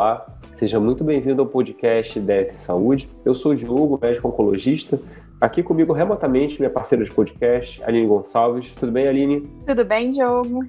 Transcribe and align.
Olá, 0.00 0.26
seja 0.54 0.80
muito 0.80 1.04
bem-vindo 1.04 1.42
ao 1.42 1.46
podcast 1.46 2.18
DS 2.18 2.52
Saúde. 2.52 3.06
Eu 3.22 3.34
sou 3.34 3.52
o 3.52 3.54
Diogo, 3.54 3.98
médico 4.00 4.28
oncologista. 4.28 4.98
Aqui 5.38 5.62
comigo 5.62 5.92
remotamente 5.92 6.58
minha 6.58 6.70
parceira 6.70 7.04
de 7.04 7.12
podcast, 7.12 7.84
Aline 7.84 8.06
Gonçalves. 8.06 8.72
Tudo 8.72 8.90
bem, 8.90 9.06
Aline? 9.06 9.46
Tudo 9.66 9.84
bem, 9.84 10.10
Diogo. 10.10 10.64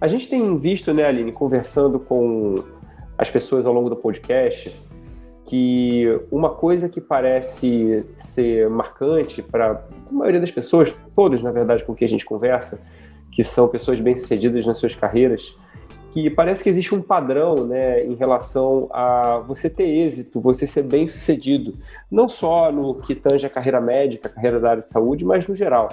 A 0.00 0.08
gente 0.08 0.30
tem 0.30 0.56
visto, 0.56 0.94
né, 0.94 1.04
Aline, 1.04 1.30
conversando 1.30 2.00
com 2.00 2.64
as 3.18 3.28
pessoas 3.30 3.66
ao 3.66 3.74
longo 3.74 3.90
do 3.90 3.96
podcast, 3.96 4.74
que 5.44 6.06
uma 6.32 6.48
coisa 6.48 6.88
que 6.88 7.02
parece 7.02 8.06
ser 8.16 8.70
marcante 8.70 9.42
para 9.42 9.84
a 10.08 10.10
maioria 10.10 10.40
das 10.40 10.50
pessoas, 10.50 10.96
todos, 11.14 11.42
na 11.42 11.52
verdade, 11.52 11.84
com 11.84 11.94
quem 11.94 12.06
a 12.06 12.08
gente 12.08 12.24
conversa, 12.24 12.80
que 13.30 13.44
são 13.44 13.68
pessoas 13.68 14.00
bem-sucedidas 14.00 14.64
nas 14.64 14.78
suas 14.78 14.94
carreiras, 14.94 15.54
que 16.12 16.28
parece 16.28 16.62
que 16.62 16.68
existe 16.68 16.94
um 16.94 17.00
padrão 17.00 17.66
né, 17.66 18.04
em 18.04 18.14
relação 18.14 18.88
a 18.92 19.38
você 19.38 19.70
ter 19.70 19.88
êxito, 19.88 20.40
você 20.40 20.66
ser 20.66 20.82
bem 20.82 21.06
sucedido, 21.06 21.74
não 22.10 22.28
só 22.28 22.72
no 22.72 22.96
que 22.96 23.14
tange 23.14 23.46
a 23.46 23.50
carreira 23.50 23.80
médica, 23.80 24.28
a 24.28 24.30
carreira 24.30 24.58
da 24.58 24.70
área 24.70 24.82
de 24.82 24.88
saúde, 24.88 25.24
mas 25.24 25.46
no 25.46 25.54
geral. 25.54 25.90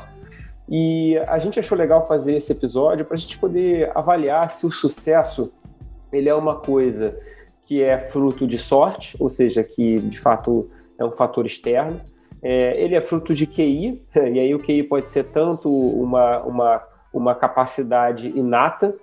E 0.67 1.17
a 1.27 1.37
gente 1.37 1.59
achou 1.59 1.77
legal 1.77 2.05
fazer 2.05 2.35
esse 2.35 2.51
episódio 2.51 3.05
para 3.05 3.15
a 3.15 3.19
gente 3.19 3.37
poder 3.37 3.91
avaliar 3.95 4.49
se 4.49 4.65
o 4.65 4.71
sucesso 4.71 5.53
ele 6.11 6.27
é 6.27 6.33
uma 6.33 6.55
coisa 6.55 7.17
que 7.65 7.81
é 7.83 7.99
fruto 7.99 8.47
de 8.47 8.57
sorte, 8.57 9.15
ou 9.19 9.29
seja, 9.29 9.63
que 9.63 9.99
de 9.99 10.19
fato 10.19 10.69
é 10.97 11.05
um 11.05 11.11
fator 11.11 11.45
externo. 11.45 12.01
É, 12.41 12.81
ele 12.81 12.95
é 12.95 13.01
fruto 13.01 13.33
de 13.33 13.45
QI, 13.45 14.01
e 14.15 14.39
aí 14.39 14.55
o 14.55 14.59
QI 14.59 14.83
pode 14.83 15.09
ser 15.09 15.25
tanto 15.25 15.69
uma, 15.69 16.39
uma, 16.43 16.83
uma 17.13 17.35
capacidade 17.35 18.29
inata, 18.29 18.95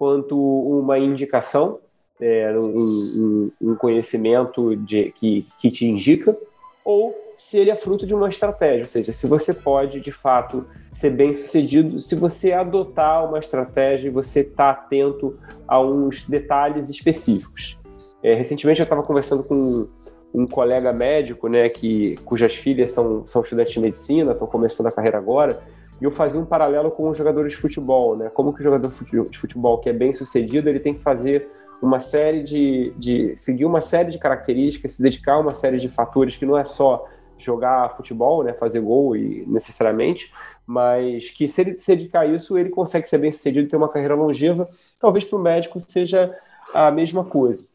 quanto 0.00 0.34
uma 0.34 0.98
indicação, 0.98 1.78
é, 2.18 2.56
um, 2.58 2.72
um, 2.72 3.52
um, 3.60 3.74
conhecimento 3.74 4.74
de, 4.74 5.12
que, 5.12 5.46
que 5.58 5.70
te 5.70 5.84
indica, 5.84 6.34
ou 6.82 7.14
se 7.36 7.58
ele 7.58 7.70
é 7.70 7.76
fruto 7.76 8.06
de 8.06 8.14
uma 8.14 8.26
estratégia, 8.26 8.80
ou 8.80 8.86
seja, 8.86 9.12
se 9.12 9.28
você 9.28 9.52
pode 9.52 10.00
de 10.00 10.10
fato 10.10 10.64
ser 10.90 11.10
bem 11.10 11.34
sucedido, 11.34 12.00
se 12.00 12.14
você 12.14 12.52
adotar 12.52 13.28
uma 13.28 13.38
estratégia 13.38 14.08
e 14.08 14.10
você 14.10 14.40
está 14.40 14.70
atento 14.70 15.38
a 15.68 15.78
uns 15.78 16.26
detalhes 16.26 16.88
específicos. 16.88 17.78
É, 18.22 18.34
recentemente 18.34 18.80
eu 18.80 18.84
estava 18.84 19.02
conversando 19.02 19.44
com 19.44 19.86
um 20.32 20.46
colega 20.46 20.94
médico, 20.94 21.46
né, 21.46 21.68
que 21.68 22.16
cujas 22.24 22.54
filhas 22.54 22.90
são, 22.90 23.26
são 23.26 23.42
estudantes 23.42 23.74
de 23.74 23.80
medicina, 23.80 24.32
estão 24.32 24.46
começando 24.46 24.86
a 24.86 24.92
carreira 24.92 25.18
agora, 25.18 25.62
e 26.00 26.04
eu 26.04 26.10
fazia 26.10 26.40
um 26.40 26.46
paralelo 26.46 26.90
com 26.90 27.08
os 27.08 27.16
jogadores 27.16 27.52
de 27.52 27.58
futebol, 27.58 28.16
né? 28.16 28.30
Como 28.30 28.52
que 28.52 28.60
o 28.60 28.64
jogador 28.64 28.88
de 28.88 29.38
futebol 29.38 29.78
que 29.78 29.88
é 29.88 29.92
bem 29.92 30.12
sucedido, 30.12 30.68
ele 30.68 30.80
tem 30.80 30.94
que 30.94 31.00
fazer 31.00 31.48
uma 31.82 31.98
série 31.98 32.42
de, 32.42 32.92
de 32.96 33.36
seguir 33.36 33.64
uma 33.64 33.80
série 33.80 34.10
de 34.10 34.18
características, 34.18 34.92
se 34.92 35.02
dedicar 35.02 35.34
a 35.34 35.38
uma 35.38 35.54
série 35.54 35.78
de 35.78 35.88
fatores 35.88 36.36
que 36.36 36.46
não 36.46 36.56
é 36.56 36.64
só 36.64 37.06
jogar 37.38 37.96
futebol, 37.96 38.44
né, 38.44 38.52
fazer 38.52 38.80
gol 38.80 39.16
e 39.16 39.44
necessariamente, 39.46 40.30
mas 40.66 41.30
que 41.30 41.48
se 41.48 41.60
ele 41.62 41.78
se 41.78 41.96
dedicar 41.96 42.20
a 42.20 42.26
isso, 42.26 42.58
ele 42.58 42.68
consegue 42.68 43.08
ser 43.08 43.18
bem 43.18 43.32
sucedido 43.32 43.66
e 43.66 43.68
ter 43.68 43.76
uma 43.76 43.88
carreira 43.88 44.14
longeva. 44.14 44.68
Talvez 44.98 45.24
para 45.24 45.38
o 45.38 45.42
médico 45.42 45.80
seja 45.80 46.36
a 46.74 46.90
mesma 46.90 47.24
coisa. 47.24 47.66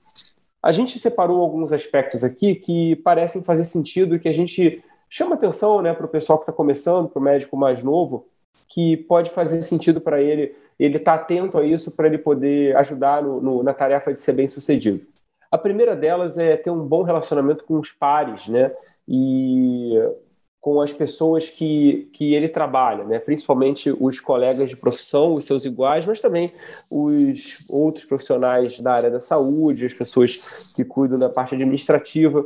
A 0.62 0.72
gente 0.72 0.98
separou 1.00 1.42
alguns 1.42 1.73
aspectos 1.73 2.23
aqui 2.23 2.56
que 2.56 2.96
parecem 2.98 3.44
fazer 3.44 3.64
sentido, 3.66 4.20
que 4.20 4.30
a 4.30 4.34
gente 4.34 4.84
chama 5.16 5.35
atenção 5.35 5.81
né, 5.81 5.94
para 5.94 6.05
o 6.05 6.09
pessoal 6.09 6.38
que 6.38 6.44
está 6.44 6.52
começando, 6.52 7.08
para 7.08 7.21
o 7.21 7.23
médico 7.23 7.55
mais 7.55 7.81
novo, 7.81 8.27
que 8.67 8.97
pode 8.97 9.30
fazer 9.30 9.61
sentido 9.61 10.01
para 10.01 10.22
ele, 10.22 10.53
ele 10.78 10.97
estar 10.97 11.17
tá 11.17 11.23
atento 11.23 11.57
a 11.57 11.63
isso 11.66 11.90
para 11.91 12.07
ele 12.07 12.17
poder 12.17 12.75
ajudar 12.75 13.23
no, 13.23 13.40
no, 13.40 13.63
na 13.63 13.73
tarefa 13.73 14.12
de 14.12 14.19
ser 14.19 14.34
bem 14.34 14.50
sucedido. 14.50 15.00
A 15.50 15.57
primeira 15.57 15.95
delas 15.95 16.38
é 16.38 16.57
ter 16.57 16.69
um 16.69 16.85
bom 16.85 17.01
relacionamento 17.01 17.63
com 17.63 17.79
os 17.79 17.94
pares, 17.94 18.50
né? 18.50 18.73
E 19.07 19.94
com 20.59 20.81
as 20.81 20.91
pessoas 20.91 21.50
que, 21.50 22.09
que 22.11 22.34
ele 22.34 22.50
trabalha, 22.50 23.06
né? 23.06 23.19
principalmente 23.19 23.95
os 23.97 24.19
colegas 24.19 24.67
de 24.67 24.75
profissão, 24.75 25.35
os 25.35 25.45
seus 25.45 25.63
iguais, 25.63 26.07
mas 26.07 26.19
também 26.19 26.51
os 26.90 27.59
outros 27.69 28.03
profissionais 28.03 28.79
da 28.79 28.94
área 28.94 29.11
da 29.11 29.19
saúde, 29.19 29.85
as 29.85 29.94
pessoas 29.94 30.73
que 30.75 30.84
cuidam 30.84 31.19
da 31.19 31.29
parte 31.29 31.53
administrativa 31.53 32.44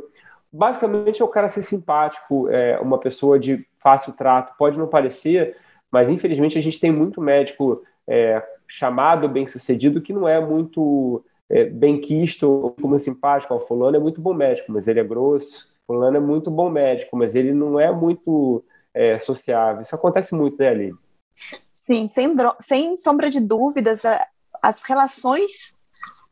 basicamente 0.52 1.22
é 1.22 1.24
o 1.24 1.28
cara 1.28 1.48
ser 1.48 1.62
simpático, 1.62 2.48
é, 2.48 2.78
uma 2.80 2.98
pessoa 2.98 3.38
de 3.38 3.66
fácil 3.78 4.12
trato. 4.12 4.56
Pode 4.58 4.78
não 4.78 4.86
parecer, 4.86 5.56
mas 5.90 6.10
infelizmente 6.10 6.58
a 6.58 6.62
gente 6.62 6.80
tem 6.80 6.92
muito 6.92 7.20
médico 7.20 7.82
é, 8.06 8.42
chamado 8.66 9.28
bem-sucedido 9.28 10.00
que 10.00 10.12
não 10.12 10.28
é 10.28 10.40
muito 10.44 11.24
é, 11.48 11.64
bem 11.64 12.00
quisto 12.00 12.74
como 12.80 12.98
simpático. 12.98 13.54
O 13.54 13.60
fulano 13.60 13.96
é 13.96 14.00
muito 14.00 14.20
bom 14.20 14.34
médico, 14.34 14.72
mas 14.72 14.86
ele 14.88 15.00
é 15.00 15.04
grosso. 15.04 15.74
Fulano 15.86 16.16
é 16.16 16.20
muito 16.20 16.50
bom 16.50 16.70
médico, 16.70 17.16
mas 17.16 17.34
ele 17.34 17.52
não 17.52 17.78
é 17.78 17.90
muito 17.92 18.64
é, 18.94 19.18
sociável. 19.18 19.82
Isso 19.82 19.94
acontece 19.94 20.34
muito, 20.34 20.58
né, 20.58 20.68
Aline? 20.68 20.96
Sim, 21.72 22.06
sem, 22.08 22.34
sem 22.60 22.96
sombra 22.96 23.30
de 23.30 23.40
dúvidas, 23.40 24.02
as 24.62 24.82
relações 24.84 25.78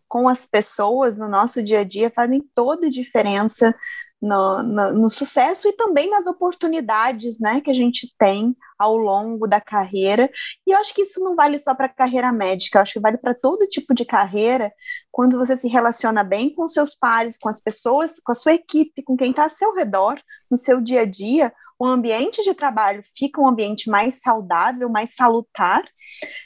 com 0.07 0.29
as 0.29 0.47
pessoas 0.47 1.19
no 1.19 1.29
nosso 1.29 1.63
dia 1.63 1.81
a 1.81 1.85
dia 1.85 2.11
fazem 2.11 2.43
toda 2.55 2.87
a 2.87 2.91
diferença 2.91 3.75
no, 4.21 4.63
no, 4.63 4.93
no, 4.93 5.11
sucesso 5.11 5.69
e 5.69 5.73
também 5.73 6.11
nas 6.11 6.27
oportunidades 6.27 7.39
né, 7.39 7.61
que 7.61 7.71
a 7.71 7.75
gente 7.75 8.13
tem 8.19 8.57
ao 8.79 8.97
longo 8.97 9.47
da 9.47 9.61
carreira. 9.61 10.31
E 10.67 10.73
eu 10.73 10.79
acho 10.79 10.95
que 10.95 11.03
isso 11.03 11.21
não 11.21 11.37
vale 11.37 11.59
só 11.59 11.75
para 11.75 11.87
a 11.87 11.95
carreira 11.95 12.33
médica, 12.33 12.79
eu 12.79 12.83
acho 12.83 12.95
que 12.95 13.01
vale 13.01 13.19
para 13.19 13.35
todo 13.35 13.69
tipo 13.69 13.95
de 13.95 14.05
carreira, 14.05 14.73
quando 15.11 15.39
você 15.39 15.57
se 15.57 15.69
relaciona 15.69 16.25
bem 16.25 16.53
com 16.53 16.67
seus 16.67 16.95
pares, 16.95 17.39
com 17.39 17.49
as 17.49 17.61
pessoas, 17.61 18.21
com 18.21 18.33
a 18.33 18.35
sua 18.35 18.55
equipe, 18.55 19.03
com 19.03 19.17
quem 19.17 19.31
está 19.31 19.45
ao 19.45 19.51
seu 19.51 19.75
redor, 19.75 20.21
no 20.51 20.57
seu 20.57 20.81
dia 20.81 21.03
a 21.03 21.05
dia, 21.05 21.53
o 21.79 21.87
ambiente 21.87 22.43
de 22.43 22.55
trabalho 22.55 23.03
fica 23.17 23.41
um 23.41 23.47
ambiente 23.47 23.89
mais 23.89 24.19
saudável, 24.21 24.89
mais 24.89 25.15
salutar, 25.15 25.83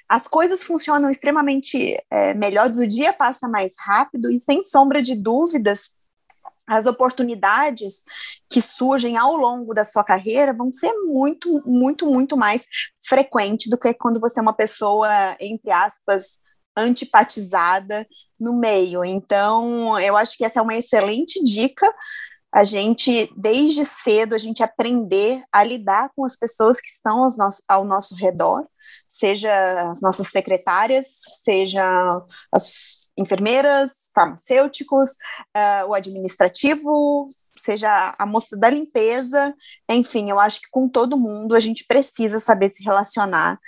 as 0.06 0.28
coisas 0.28 0.62
funcionam 0.62 1.09
extremamente 1.09 1.97
é, 2.11 2.34
melhores, 2.34 2.77
o 2.77 2.87
dia 2.87 3.15
passa 3.15 3.49
mais 3.49 3.72
rápido 3.78 4.31
e, 4.31 4.38
sem 4.38 4.62
sombra 4.62 5.00
de 5.00 5.15
dúvidas, 5.15 6.02
as 6.72 6.87
oportunidades 6.87 8.03
que 8.49 8.62
surgem 8.62 9.16
ao 9.16 9.37
longo 9.37 9.75
da 9.75 9.84
sua 9.84 10.03
carreira 10.03 10.53
vão 10.53 10.72
ser 10.72 10.93
muito, 11.05 11.62
muito, 11.66 12.06
muito 12.06 12.37
mais 12.37 12.65
frequentes 13.06 13.69
do 13.69 13.78
que 13.78 13.93
quando 13.94 14.21
você 14.21 14.38
é 14.38 14.43
uma 14.43 14.55
pessoa, 14.55 15.09
entre 15.41 15.71
aspas, 15.71 16.38
antipatizada 16.77 18.06
no 18.41 18.55
meio. 18.55 19.05
Então, 19.05 19.99
eu 20.00 20.16
acho 20.16 20.37
que 20.37 20.44
essa 20.44 20.61
é 20.61 20.62
uma 20.62 20.75
excelente 20.75 21.43
dica. 21.44 21.93
A 22.55 22.65
gente, 22.65 23.32
desde 23.37 23.84
cedo, 23.84 24.34
a 24.34 24.38
gente 24.38 24.62
aprender 24.62 25.41
a 25.50 25.65
lidar 25.65 26.11
com 26.15 26.25
as 26.25 26.37
pessoas 26.37 26.81
que 26.81 26.88
estão 26.88 27.25
ao 27.25 27.37
nosso, 27.37 27.62
ao 27.66 27.84
nosso 27.84 28.15
redor, 28.15 28.66
seja 29.09 29.91
as 29.91 30.03
nossas 30.03 30.28
secretárias, 30.28 31.06
seja 31.44 31.82
as 32.50 33.02
enfermeiras, 33.17 34.11
farmacêuticos, 34.15 35.11
uh, 35.56 35.89
o 35.89 35.95
administrativo, 35.95 37.27
seja 37.62 38.15
a 38.19 38.27
moça 38.27 38.56
da 38.56 38.69
limpeza, 38.69 39.55
enfim, 39.89 40.31
eu 40.31 40.41
acho 40.41 40.61
que 40.61 40.71
com 40.71 40.89
todo 40.89 41.19
mundo 41.19 41.55
a 41.55 41.61
gente 41.61 41.84
precisa 41.87 42.41
saber 42.41 42.71
se 42.71 42.83
relacionar 42.83 43.59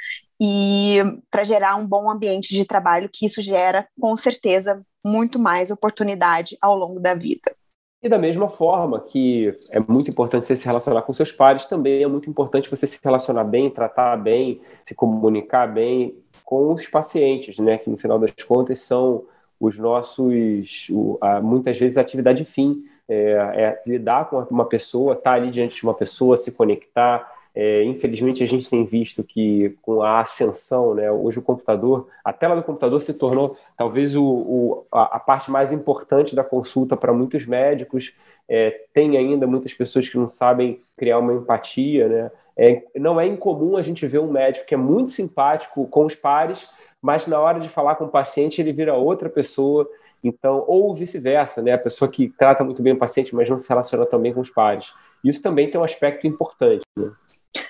e 0.41 0.99
para 1.31 1.45
gerar 1.45 1.77
um 1.77 1.87
bom 1.87 2.11
ambiente 2.11 2.55
de 2.55 2.65
trabalho, 2.65 3.09
que 3.13 3.27
isso 3.27 3.41
gera, 3.41 3.87
com 4.01 4.17
certeza, 4.17 4.85
muito 5.05 5.39
mais 5.39 5.71
oportunidade 5.71 6.57
ao 6.61 6.77
longo 6.77 6.99
da 6.99 7.15
vida. 7.15 7.55
E 8.03 8.09
da 8.09 8.19
mesma 8.19 8.51
forma 8.51 9.01
que 9.01 9.57
é 9.71 9.81
muito 9.81 10.11
importante 10.11 10.45
você 10.45 10.57
se 10.57 10.67
relacionar 10.67 11.03
com 11.03 11.13
seus 11.15 11.33
pares, 11.33 11.65
também 11.65 12.03
é 12.03 12.07
muito 12.07 12.29
importante 12.29 12.69
você 12.69 12.87
se 12.87 12.99
relacionar 13.03 13.45
bem, 13.45 13.71
tratar 13.71 14.17
bem, 14.19 14.61
se 14.85 14.95
comunicar 14.95 15.73
bem 15.73 16.15
com 16.45 16.75
os 16.75 16.87
pacientes, 16.87 17.59
né? 17.59 17.79
Que 17.79 17.89
no 17.89 17.97
final 17.97 18.19
das 18.19 18.31
contas 18.47 18.81
são 18.81 19.25
os 19.65 19.79
nossos, 19.79 20.89
o, 20.91 21.19
a, 21.21 21.41
muitas 21.41 21.79
vezes, 21.79 21.99
a 21.99 22.01
atividade 22.01 22.45
fim, 22.45 22.85
é, 23.09 23.33
é, 23.55 23.83
lidar 23.87 24.29
com 24.29 24.39
uma 24.51 24.65
pessoa, 24.65 25.13
estar 25.13 25.31
tá 25.31 25.37
ali 25.37 25.51
diante 25.51 25.77
de 25.77 25.83
uma 25.83 25.95
pessoa, 25.95 26.37
se 26.37 26.53
conectar. 26.53 27.33
É, 27.55 27.85
infelizmente, 27.85 28.43
a 28.43 28.47
gente 28.47 28.69
tem 28.69 28.85
visto 28.85 29.23
que 29.23 29.77
com 29.81 30.03
a 30.03 30.21
ascensão, 30.21 30.95
né, 30.95 31.11
hoje 31.11 31.39
o 31.39 31.43
computador, 31.43 32.09
a 32.25 32.33
tela 32.33 32.57
do 32.57 32.65
computador 32.65 33.01
se 33.01 33.15
tornou 33.15 33.57
talvez 33.77 34.17
o, 34.17 34.25
o 34.25 34.87
a, 34.91 35.17
a, 35.17 35.21
parte 35.21 35.51
mais 35.51 35.71
importante 35.71 36.35
da 36.35 36.43
consulta 36.43 36.97
para 36.97 37.13
muitos 37.13 37.47
médicos. 37.47 38.15
É, 38.49 38.83
tem 38.93 39.17
ainda 39.17 39.47
muitas 39.47 39.73
pessoas 39.73 40.09
que 40.09 40.19
não 40.19 40.29
sabem 40.29 40.81
criar 40.97 41.19
uma 41.19 41.33
empatia. 41.33 42.09
Né? 42.09 42.31
É, 42.57 42.83
não 42.97 43.21
é 43.21 43.27
incomum 43.27 43.77
a 43.77 43.83
gente 43.83 44.07
ver 44.07 44.19
um 44.19 44.33
médico 44.33 44.67
que 44.67 44.75
é 44.75 44.79
muito 44.79 45.11
simpático 45.11 45.87
com 45.87 46.07
os 46.07 46.15
pares, 46.15 46.69
mas 47.05 47.27
na 47.27 47.39
hora 47.39 47.61
de 47.61 47.69
falar 47.69 47.97
com 47.97 48.07
o 48.07 48.09
paciente 48.09 48.63
ele 48.63 48.73
vira 48.73 48.95
outra 48.95 49.29
pessoa. 49.29 49.87
Então, 50.23 50.65
ou 50.67 50.95
vice-versa, 50.95 51.61
né? 51.61 51.73
A 51.73 51.79
pessoa 51.79 52.11
que 52.11 52.31
trata 52.31 52.65
muito 52.65 52.83
bem 52.83 52.95
o 52.95 52.99
paciente, 52.99 53.35
mas 53.35 53.47
não 53.47 53.59
se 53.59 53.69
relaciona 53.69 54.07
tão 54.07 54.19
bem 54.19 54.33
com 54.33 54.41
os 54.41 54.49
pares. 54.49 54.95
Isso 55.23 55.43
também 55.43 55.71
tem 55.71 55.79
um 55.79 55.85
aspecto 55.85 56.27
importante, 56.27 56.83
né? 56.97 57.13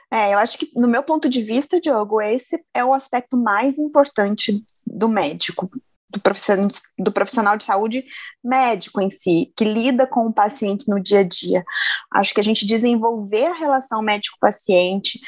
É, 0.09 0.33
eu 0.33 0.39
acho 0.39 0.57
que, 0.57 0.71
no 0.77 0.87
meu 0.87 1.03
ponto 1.03 1.29
de 1.29 1.43
vista, 1.43 1.81
Diogo, 1.81 2.23
esse 2.23 2.65
é 2.73 2.85
o 2.85 2.95
aspecto 2.95 3.37
mais 3.37 3.77
importante 3.77 4.65
do 4.87 5.09
médico. 5.09 5.69
Do 6.99 7.12
profissional, 7.12 7.56
de 7.56 7.64
saúde 7.64 8.05
médico 8.43 9.00
em 9.00 9.11
si, 9.11 9.52
que 9.56 9.64
lida 9.64 10.06
com 10.06 10.26
o 10.26 10.32
paciente 10.32 10.88
no 10.88 11.00
dia 11.00 11.20
a 11.20 11.22
dia. 11.22 11.64
Acho 12.12 12.32
que 12.34 12.40
a 12.40 12.44
gente 12.44 12.66
desenvolver 12.66 13.46
a 13.46 13.55
relação 13.55 14.02
médico-paciente, 14.02 15.20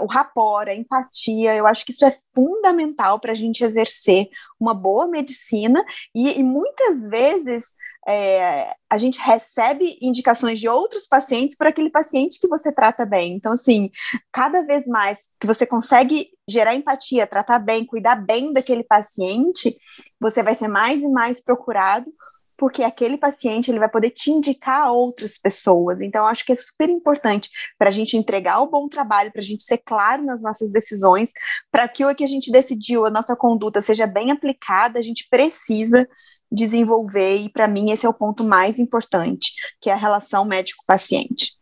o 0.00 0.06
rapport, 0.06 0.68
a 0.68 0.74
empatia, 0.74 1.54
eu 1.54 1.66
acho 1.66 1.84
que 1.84 1.92
isso 1.92 2.04
é 2.04 2.16
fundamental 2.34 3.20
para 3.20 3.32
a 3.32 3.34
gente 3.34 3.62
exercer 3.62 4.28
uma 4.58 4.74
boa 4.74 5.06
medicina 5.06 5.84
e, 6.14 6.38
e 6.38 6.42
muitas 6.42 7.06
vezes 7.06 7.64
é, 8.06 8.74
a 8.90 8.98
gente 8.98 9.18
recebe 9.18 9.98
indicações 10.00 10.60
de 10.60 10.68
outros 10.68 11.06
pacientes 11.06 11.56
para 11.56 11.70
aquele 11.70 11.90
paciente 11.90 12.38
que 12.40 12.48
você 12.48 12.70
trata 12.70 13.04
bem. 13.04 13.34
Então, 13.34 13.52
assim, 13.52 13.90
cada 14.32 14.62
vez 14.62 14.86
mais 14.86 15.18
que 15.40 15.46
você 15.46 15.66
consegue 15.66 16.28
gerar 16.48 16.74
empatia, 16.74 17.26
tratar 17.26 17.58
bem, 17.58 17.84
cuidar 17.84 18.16
bem 18.16 18.52
daquele 18.52 18.84
paciente, 18.84 19.74
você 20.20 20.42
vai 20.42 20.54
ser 20.54 20.68
mais 20.68 21.00
e 21.00 21.08
mais 21.08 21.42
procurado 21.42 22.12
porque 22.56 22.82
aquele 22.82 23.16
paciente 23.16 23.70
ele 23.70 23.78
vai 23.78 23.88
poder 23.88 24.10
te 24.10 24.30
indicar 24.30 24.92
outras 24.92 25.38
pessoas. 25.38 26.00
Então, 26.00 26.26
acho 26.26 26.44
que 26.44 26.52
é 26.52 26.56
super 26.56 26.88
importante 26.88 27.50
para 27.78 27.88
a 27.88 27.92
gente 27.92 28.16
entregar 28.16 28.60
o 28.60 28.70
bom 28.70 28.88
trabalho, 28.88 29.32
para 29.32 29.40
a 29.40 29.44
gente 29.44 29.64
ser 29.64 29.78
claro 29.78 30.22
nas 30.22 30.42
nossas 30.42 30.70
decisões, 30.70 31.32
para 31.70 31.88
que 31.88 32.04
o 32.04 32.14
que 32.14 32.24
a 32.24 32.28
gente 32.28 32.50
decidiu, 32.50 33.04
a 33.06 33.10
nossa 33.10 33.34
conduta 33.34 33.80
seja 33.80 34.06
bem 34.06 34.30
aplicada, 34.30 34.98
a 34.98 35.02
gente 35.02 35.26
precisa 35.28 36.08
desenvolver, 36.50 37.36
e 37.36 37.48
para 37.48 37.66
mim 37.66 37.90
esse 37.90 38.06
é 38.06 38.08
o 38.08 38.14
ponto 38.14 38.44
mais 38.44 38.78
importante, 38.78 39.52
que 39.80 39.90
é 39.90 39.92
a 39.92 39.96
relação 39.96 40.44
médico-paciente. 40.44 41.52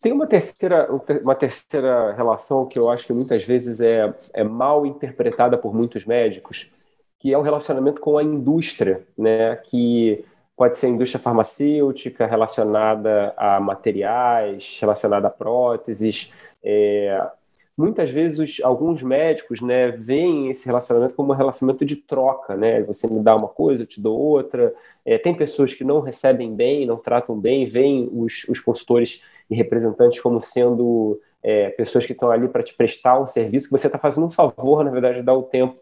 Tem 0.00 0.12
uma 0.12 0.28
terceira, 0.28 0.86
uma 1.22 1.34
terceira 1.34 2.12
relação 2.12 2.66
que 2.66 2.78
eu 2.78 2.90
acho 2.90 3.04
que 3.04 3.12
muitas 3.12 3.42
vezes 3.42 3.80
é, 3.80 4.12
é 4.34 4.44
mal 4.44 4.86
interpretada 4.86 5.58
por 5.58 5.74
muitos 5.74 6.06
médicos, 6.06 6.70
que 7.22 7.32
é 7.32 7.38
o 7.38 7.40
relacionamento 7.40 8.00
com 8.00 8.18
a 8.18 8.24
indústria, 8.24 9.06
né? 9.16 9.54
que 9.54 10.24
pode 10.56 10.76
ser 10.76 10.88
indústria 10.88 11.20
farmacêutica 11.20 12.26
relacionada 12.26 13.32
a 13.36 13.60
materiais, 13.60 14.76
relacionada 14.80 15.28
a 15.28 15.30
próteses, 15.30 16.32
é, 16.64 17.24
muitas 17.78 18.10
vezes 18.10 18.58
alguns 18.60 19.04
médicos 19.04 19.60
né, 19.60 19.92
veem 19.92 20.50
esse 20.50 20.66
relacionamento 20.66 21.14
como 21.14 21.32
um 21.32 21.36
relacionamento 21.36 21.84
de 21.84 21.94
troca, 21.94 22.56
né? 22.56 22.82
Você 22.82 23.06
me 23.06 23.20
dá 23.20 23.36
uma 23.36 23.48
coisa, 23.48 23.84
eu 23.84 23.86
te 23.86 24.00
dou 24.00 24.18
outra. 24.18 24.74
É, 25.06 25.16
tem 25.16 25.32
pessoas 25.32 25.72
que 25.72 25.84
não 25.84 26.00
recebem 26.00 26.52
bem, 26.52 26.84
não 26.86 26.96
tratam 26.96 27.38
bem, 27.38 27.66
veem 27.66 28.10
os, 28.12 28.44
os 28.48 28.58
consultores 28.58 29.22
e 29.48 29.54
representantes 29.54 30.20
como 30.20 30.40
sendo 30.40 31.20
é, 31.40 31.70
pessoas 31.70 32.04
que 32.04 32.12
estão 32.12 32.32
ali 32.32 32.48
para 32.48 32.64
te 32.64 32.74
prestar 32.74 33.20
um 33.20 33.26
serviço, 33.26 33.66
que 33.66 33.78
você 33.78 33.86
está 33.86 33.98
fazendo 33.98 34.26
um 34.26 34.30
favor, 34.30 34.84
na 34.84 34.90
verdade, 34.90 35.20
de 35.20 35.24
dar 35.24 35.34
o 35.34 35.44
tempo 35.44 35.76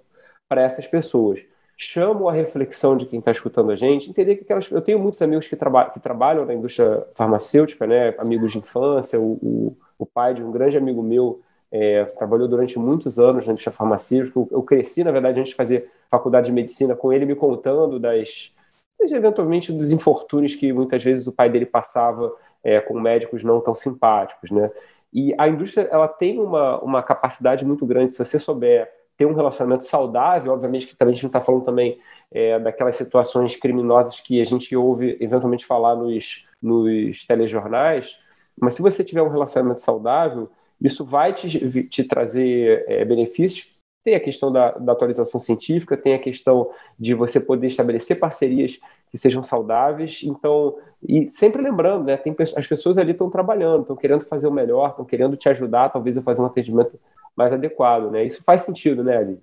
para 0.51 0.63
essas 0.63 0.85
pessoas. 0.85 1.41
Chamo 1.77 2.29
a 2.29 2.33
reflexão 2.33 2.97
de 2.97 3.07
quem 3.07 3.21
está 3.21 3.31
escutando 3.31 3.71
a 3.71 3.77
gente, 3.77 4.11
entender 4.11 4.35
que 4.35 4.43
aquelas, 4.43 4.69
eu 4.69 4.83
tenho 4.83 4.99
muitos 4.99 5.23
amigos 5.23 5.47
que, 5.47 5.55
traba, 5.55 5.89
que 5.89 6.01
trabalham 6.01 6.45
na 6.45 6.53
indústria 6.53 7.07
farmacêutica, 7.15 7.87
né, 7.87 8.13
amigos 8.19 8.51
de 8.51 8.59
infância, 8.59 9.19
o, 9.19 9.39
o, 9.41 9.77
o 9.97 10.05
pai 10.05 10.35
de 10.35 10.43
um 10.43 10.51
grande 10.51 10.77
amigo 10.77 11.03
meu 11.05 11.41
é, 11.71 12.05
trabalhou 12.05 12.49
durante 12.49 12.79
muitos 12.81 13.19
anos 13.19 13.47
na 13.47 13.53
indústria 13.53 13.73
farmacêutica. 13.73 14.41
Eu, 14.51 14.63
cresci, 14.63 15.05
na 15.05 15.13
verdade, 15.13 15.39
antes 15.39 15.51
de 15.51 15.57
fazer 15.57 15.89
faculdade 16.11 16.47
de 16.47 16.53
medicina, 16.53 16.97
com 16.97 17.13
ele 17.13 17.25
me 17.25 17.37
contando 17.37 18.01
das, 18.01 18.53
das 18.99 19.13
eventualmente, 19.13 19.73
dos 19.73 19.93
infortúnios 19.93 20.57
que 20.57 20.73
muitas 20.73 21.03
vezes 21.03 21.29
o 21.29 21.33
pai 21.33 21.49
dele 21.49 21.65
passava 21.65 22.35
é, 22.63 22.81
com 22.81 22.99
médicos 22.99 23.45
não 23.45 23.61
tão 23.61 23.75
simpáticos, 23.75 24.51
né? 24.51 24.69
E 25.13 25.35
a 25.39 25.49
indústria, 25.49 25.89
ela 25.91 26.09
tem 26.09 26.39
uma, 26.41 26.79
uma 26.81 27.03
capacidade 27.03 27.65
muito 27.65 27.87
grande, 27.87 28.15
se 28.15 28.25
você 28.25 28.39
souber 28.39 29.00
ter 29.21 29.27
um 29.27 29.35
relacionamento 29.35 29.85
saudável, 29.85 30.51
obviamente 30.51 30.87
que 30.87 30.97
também 30.97 31.13
a 31.13 31.15
gente 31.15 31.25
não 31.25 31.29
está 31.29 31.43
falando 31.43 31.63
também 31.63 32.01
é, 32.33 32.59
daquelas 32.59 32.97
situações 32.97 33.55
criminosas 33.55 34.19
que 34.19 34.41
a 34.41 34.45
gente 34.47 34.75
ouve 34.75 35.19
eventualmente 35.21 35.67
falar 35.67 35.95
nos, 35.95 36.47
nos 36.63 37.27
telejornais, 37.27 38.19
mas 38.59 38.73
se 38.73 38.81
você 38.81 39.05
tiver 39.05 39.21
um 39.21 39.29
relacionamento 39.29 39.83
saudável, 39.83 40.49
isso 40.81 41.05
vai 41.05 41.35
te, 41.35 41.83
te 41.83 42.03
trazer 42.03 42.83
é, 42.89 43.05
benefícios. 43.05 43.75
Tem 44.03 44.15
a 44.15 44.21
questão 44.21 44.51
da, 44.51 44.71
da, 44.71 44.93
atualização 44.93 45.39
científica, 45.39 45.99
tem 45.99 46.15
a 46.15 46.19
questão 46.19 46.71
de 46.99 47.13
você 47.13 47.39
poder 47.39 47.67
estabelecer 47.67 48.19
parcerias 48.19 48.81
que 49.11 49.19
sejam 49.19 49.43
saudáveis. 49.43 50.23
Então, 50.25 50.79
e 51.07 51.27
sempre 51.27 51.61
lembrando, 51.61 52.05
né, 52.05 52.17
tem, 52.17 52.35
as 52.57 52.67
pessoas 52.67 52.97
ali 52.97 53.13
estão 53.13 53.29
trabalhando, 53.29 53.83
estão 53.83 53.97
querendo 53.97 54.25
fazer 54.25 54.47
o 54.47 54.53
melhor, 54.53 54.89
estão 54.89 55.05
querendo 55.05 55.37
te 55.37 55.51
ajudar, 55.51 55.91
talvez, 55.91 56.17
a 56.17 56.23
fazer 56.23 56.41
um 56.41 56.47
atendimento 56.47 56.99
mais 57.37 57.53
adequado. 57.53 58.11
Né? 58.11 58.25
Isso 58.25 58.43
faz 58.43 58.63
sentido, 58.63 59.03
né, 59.05 59.17
Ali? 59.17 59.41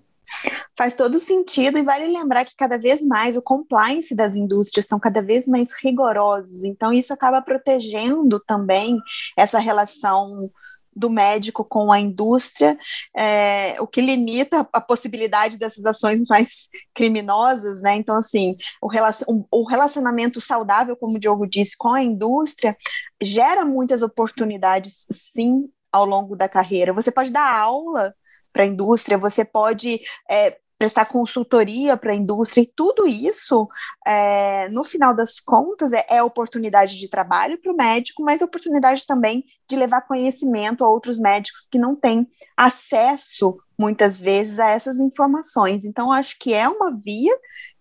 Faz 0.78 0.94
todo 0.94 1.18
sentido 1.18 1.78
e 1.78 1.84
vale 1.84 2.06
lembrar 2.08 2.46
que 2.46 2.56
cada 2.56 2.78
vez 2.78 3.02
mais 3.02 3.36
o 3.36 3.42
compliance 3.42 4.14
das 4.14 4.36
indústrias 4.36 4.86
estão 4.86 5.00
cada 5.00 5.22
vez 5.22 5.48
mais 5.48 5.70
rigorosos, 5.82 6.64
então 6.64 6.94
isso 6.94 7.14
acaba 7.14 7.42
protegendo 7.42 8.40
também 8.40 9.00
essa 9.36 9.58
relação 9.58 10.52
do 10.98 11.10
médico 11.10 11.64
com 11.64 11.92
a 11.92 12.00
indústria, 12.00 12.78
é, 13.16 13.80
o 13.80 13.86
que 13.86 14.02
limita 14.02 14.68
a 14.74 14.82
possibilidade 14.82 15.58
dessas 15.58 15.86
ações 15.86 16.24
mais 16.28 16.70
criminosas, 16.94 17.82
né? 17.82 17.96
Então, 17.96 18.16
assim, 18.16 18.56
o, 18.82 18.88
relacion, 18.88 19.44
o 19.52 19.64
relacionamento 19.64 20.42
saudável, 20.42 20.98
como 20.98 21.16
o 21.16 21.20
Diogo 21.20 21.46
disse, 21.46 21.78
com 21.78 21.90
a 21.90 22.04
indústria 22.04 22.76
gera 23.22 23.64
muitas 23.64 24.02
oportunidades, 24.02 25.06
sim, 25.12 25.70
ao 25.92 26.06
longo 26.06 26.36
da 26.36 26.50
carreira. 26.50 26.94
Você 26.94 27.12
pode 27.12 27.32
dar 27.32 27.52
aula 27.54 28.14
para 28.52 28.64
a 28.64 28.68
indústria, 28.68 29.18
você 29.18 29.46
pode 29.46 30.00
é, 30.30 30.58
prestar 30.78 31.12
consultoria 31.12 31.98
para 31.98 32.12
a 32.12 32.16
indústria, 32.16 32.62
e 32.62 32.72
tudo 32.76 33.08
isso, 33.08 33.68
é, 34.06 34.70
no 34.70 34.84
final 34.84 35.16
das 35.16 35.40
contas, 35.40 35.92
é, 35.92 36.06
é 36.08 36.24
oportunidade 36.24 37.00
de 37.00 37.10
trabalho 37.10 37.60
para 37.60 37.72
o 37.72 37.76
médico, 37.76 38.24
mas 38.24 38.42
oportunidade 38.42 39.06
também 39.06 39.44
de 39.68 39.76
levar 39.76 40.02
conhecimento 40.02 40.84
a 40.84 40.90
outros 40.90 41.18
médicos 41.18 41.68
que 41.72 41.80
não 41.80 41.96
têm 41.96 42.28
acesso, 42.56 43.58
muitas 43.80 44.22
vezes, 44.22 44.60
a 44.60 44.70
essas 44.70 45.00
informações. 45.00 45.84
Então, 45.84 46.12
acho 46.12 46.38
que 46.40 46.54
é 46.54 46.68
uma 46.70 46.96
via 46.96 47.36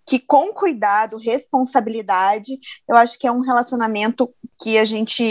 que, 0.07 0.19
com 0.19 0.53
cuidado, 0.55 1.19
responsabilidade, 1.19 2.59
eu 2.89 2.97
acho 2.97 3.19
que 3.19 3.27
é 3.27 3.33
um 3.33 3.41
relacionamento 3.41 4.33
que 4.59 4.79
a 4.79 4.85
gente 4.85 5.25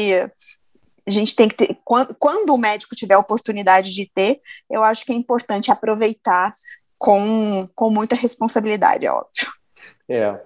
a 1.08 1.12
gente 1.12 1.36
tem 1.36 1.48
que 1.48 1.56
ter, 1.56 1.78
quando, 1.84 2.16
quando, 2.16 2.50
o 2.54 2.58
médico 2.58 2.96
tiver 2.96 3.14
a 3.14 3.20
oportunidade 3.20 3.94
de 3.94 4.10
ter, 4.14 4.42
eu 4.70 4.84
acho 4.84 5.06
que 5.06 5.12
é 5.12 5.16
importante 5.16 5.72
aproveitar 5.72 6.52
com, 6.98 7.70
com 7.76 7.90
muita 7.90 8.16
responsabilidade, 8.16 9.06
é 9.06 9.12
óbvio. 9.12 9.48
É. 10.10 10.40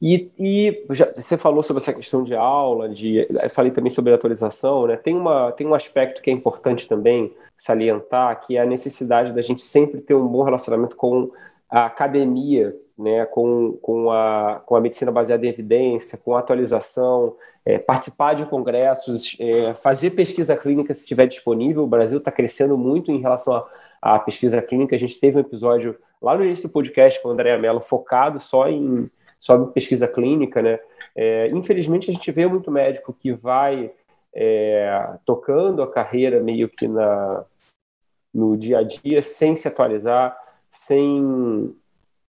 E, 0.00 0.30
e 0.38 0.84
já, 0.90 1.06
você 1.14 1.36
falou 1.36 1.62
sobre 1.62 1.82
essa 1.82 1.92
questão 1.92 2.22
de 2.22 2.34
aula, 2.34 2.88
de, 2.88 3.26
falei 3.50 3.70
também 3.70 3.90
sobre 3.90 4.12
atualização, 4.12 4.86
né? 4.86 4.96
Tem, 4.96 5.14
uma, 5.14 5.52
tem 5.52 5.66
um 5.66 5.74
aspecto 5.74 6.20
que 6.20 6.30
é 6.30 6.32
importante 6.32 6.86
também 6.86 7.34
salientar, 7.56 8.40
que 8.46 8.56
é 8.56 8.60
a 8.60 8.66
necessidade 8.66 9.32
da 9.32 9.40
gente 9.40 9.62
sempre 9.62 10.00
ter 10.00 10.14
um 10.14 10.28
bom 10.28 10.42
relacionamento 10.42 10.96
com 10.96 11.30
a 11.70 11.86
academia, 11.86 12.76
né? 12.98 13.26
com, 13.26 13.72
com, 13.82 14.10
a, 14.10 14.62
com 14.64 14.76
a 14.76 14.80
medicina 14.80 15.10
baseada 15.10 15.44
em 15.44 15.48
evidência, 15.48 16.18
com 16.18 16.34
atualização, 16.34 17.36
é, 17.64 17.78
participar 17.78 18.34
de 18.34 18.46
congressos, 18.46 19.36
é, 19.40 19.74
fazer 19.74 20.10
pesquisa 20.10 20.56
clínica 20.56 20.94
se 20.94 21.00
estiver 21.00 21.26
disponível. 21.26 21.82
O 21.82 21.88
Brasil 21.88 22.18
está 22.18 22.30
crescendo 22.30 22.78
muito 22.78 23.10
em 23.10 23.20
relação 23.20 23.64
a 24.00 24.18
pesquisa 24.18 24.62
clínica. 24.62 24.94
A 24.94 24.98
gente 24.98 25.18
teve 25.18 25.36
um 25.36 25.40
episódio 25.40 25.96
lá 26.20 26.36
no 26.36 26.44
início 26.44 26.68
do 26.68 26.72
podcast 26.72 27.20
com 27.20 27.28
o 27.28 27.32
André 27.32 27.56
Mello 27.58 27.80
focado 27.80 28.38
só 28.38 28.68
em, 28.68 29.10
em 29.50 29.66
pesquisa 29.72 30.06
clínica, 30.06 30.62
né? 30.62 30.78
É, 31.14 31.48
infelizmente, 31.48 32.10
a 32.10 32.14
gente 32.14 32.30
vê 32.30 32.46
muito 32.46 32.70
médico 32.70 33.12
que 33.18 33.32
vai 33.32 33.90
é, 34.34 35.14
tocando 35.24 35.82
a 35.82 35.90
carreira 35.90 36.40
meio 36.40 36.68
que 36.68 36.86
na, 36.86 37.44
no 38.32 38.56
dia 38.56 38.78
a 38.78 38.82
dia, 38.82 39.22
sem 39.22 39.56
se 39.56 39.66
atualizar, 39.66 40.38
sem, 40.70 41.74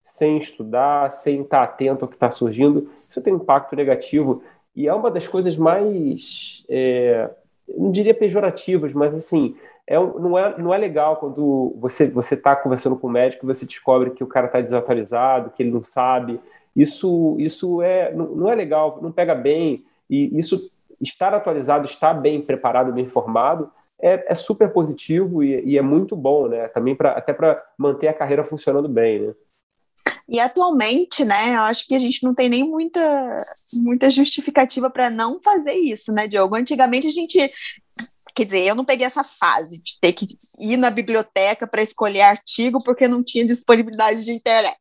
sem 0.01 0.37
estudar, 0.37 1.11
sem 1.11 1.41
estar 1.41 1.63
atento 1.63 2.05
ao 2.05 2.09
que 2.09 2.15
está 2.15 2.29
surgindo. 2.29 2.89
Isso 3.07 3.21
tem 3.21 3.33
um 3.33 3.37
impacto 3.37 3.75
negativo 3.75 4.41
e 4.75 4.87
é 4.87 4.93
uma 4.93 5.11
das 5.11 5.27
coisas 5.27 5.57
mais, 5.57 6.65
é, 6.69 7.29
não 7.77 7.91
diria 7.91 8.13
pejorativas, 8.13 8.93
mas 8.93 9.13
assim, 9.13 9.55
é, 9.85 9.95
não, 9.95 10.37
é, 10.37 10.57
não 10.57 10.73
é 10.73 10.77
legal 10.77 11.17
quando 11.17 11.75
você 11.77 12.05
está 12.05 12.55
conversando 12.55 12.95
com 12.95 13.07
o 13.07 13.11
médico 13.11 13.45
e 13.45 13.47
você 13.47 13.65
descobre 13.65 14.11
que 14.11 14.23
o 14.23 14.27
cara 14.27 14.47
está 14.47 14.61
desatualizado, 14.61 15.51
que 15.51 15.61
ele 15.61 15.71
não 15.71 15.83
sabe. 15.83 16.39
Isso, 16.75 17.35
isso 17.37 17.81
é, 17.81 18.13
não, 18.13 18.27
não 18.27 18.49
é 18.49 18.55
legal, 18.55 18.99
não 19.01 19.11
pega 19.11 19.35
bem. 19.35 19.83
E 20.09 20.37
isso, 20.37 20.71
estar 21.01 21.33
atualizado, 21.33 21.85
estar 21.85 22.13
bem 22.13 22.41
preparado, 22.41 22.93
bem 22.93 23.03
informado, 23.03 23.69
é, 24.01 24.31
é 24.31 24.35
super 24.35 24.71
positivo 24.71 25.43
e, 25.43 25.61
e, 25.63 25.77
é 25.77 25.81
muito 25.81 26.15
bom, 26.15 26.47
né? 26.47 26.67
Também 26.69 26.95
pra, 26.95 27.11
até 27.11 27.33
para 27.33 27.61
manter 27.77 28.07
a 28.07 28.13
carreira 28.13 28.43
funcionando 28.43 28.87
bem, 28.87 29.19
né? 29.19 29.33
E 30.31 30.39
atualmente, 30.39 31.25
né, 31.25 31.57
eu 31.57 31.63
acho 31.63 31.85
que 31.85 31.93
a 31.93 31.99
gente 31.99 32.23
não 32.23 32.33
tem 32.33 32.47
nem 32.47 32.63
muita, 32.63 33.35
muita 33.83 34.09
justificativa 34.09 34.89
para 34.89 35.09
não 35.09 35.41
fazer 35.43 35.73
isso, 35.73 36.09
né, 36.13 36.25
Diogo? 36.25 36.55
Antigamente 36.55 37.05
a 37.05 37.11
gente 37.11 37.51
Quer 38.33 38.45
dizer, 38.45 38.65
eu 38.65 38.75
não 38.75 38.85
peguei 38.85 39.05
essa 39.05 39.25
fase 39.25 39.81
de 39.83 39.99
ter 39.99 40.13
que 40.13 40.25
ir 40.61 40.77
na 40.77 40.89
biblioteca 40.89 41.67
para 41.67 41.81
escolher 41.81 42.21
artigo 42.21 42.81
porque 42.81 43.05
não 43.05 43.21
tinha 43.21 43.45
disponibilidade 43.45 44.23
de 44.23 44.31
internet. 44.31 44.77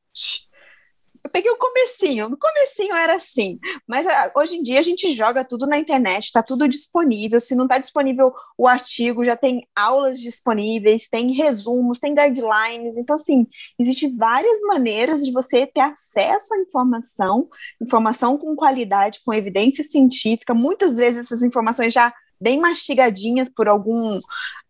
Eu 1.23 1.31
peguei 1.31 1.51
o 1.51 1.59
comecinho, 1.59 2.29
no 2.29 2.39
comecinho 2.39 2.95
era 2.95 3.15
assim, 3.15 3.59
mas 3.87 4.07
ah, 4.07 4.33
hoje 4.37 4.57
em 4.57 4.63
dia 4.63 4.79
a 4.79 4.83
gente 4.83 5.13
joga 5.13 5.45
tudo 5.45 5.67
na 5.67 5.79
internet, 5.79 6.25
está 6.25 6.43
tudo 6.43 6.69
disponível, 6.69 7.41
se 7.41 7.55
não 7.55 7.65
está 7.65 7.79
disponível 7.79 8.33
o 8.57 8.67
artigo, 8.67 9.25
já 9.25 9.37
tem 9.37 9.67
aulas 9.75 10.19
disponíveis, 10.19 11.09
tem 11.09 11.33
resumos, 11.33 11.99
tem 11.99 12.15
guidelines, 12.15 12.97
então 12.97 13.17
assim, 13.17 13.47
existem 13.79 14.17
várias 14.17 14.61
maneiras 14.63 15.25
de 15.25 15.33
você 15.33 15.67
ter 15.67 15.81
acesso 15.81 16.55
à 16.55 16.59
informação, 16.59 17.49
informação 17.81 18.39
com 18.39 18.57
qualidade, 18.57 19.21
com 19.25 19.35
evidência 19.35 19.85
científica, 19.85 20.55
muitas 20.55 20.97
vezes 20.97 21.27
essas 21.27 21.43
informações 21.43 21.93
já 21.93 22.13
bem 22.41 22.59
mastigadinhas 22.59 23.51
por 23.51 23.69
algum, 23.69 24.19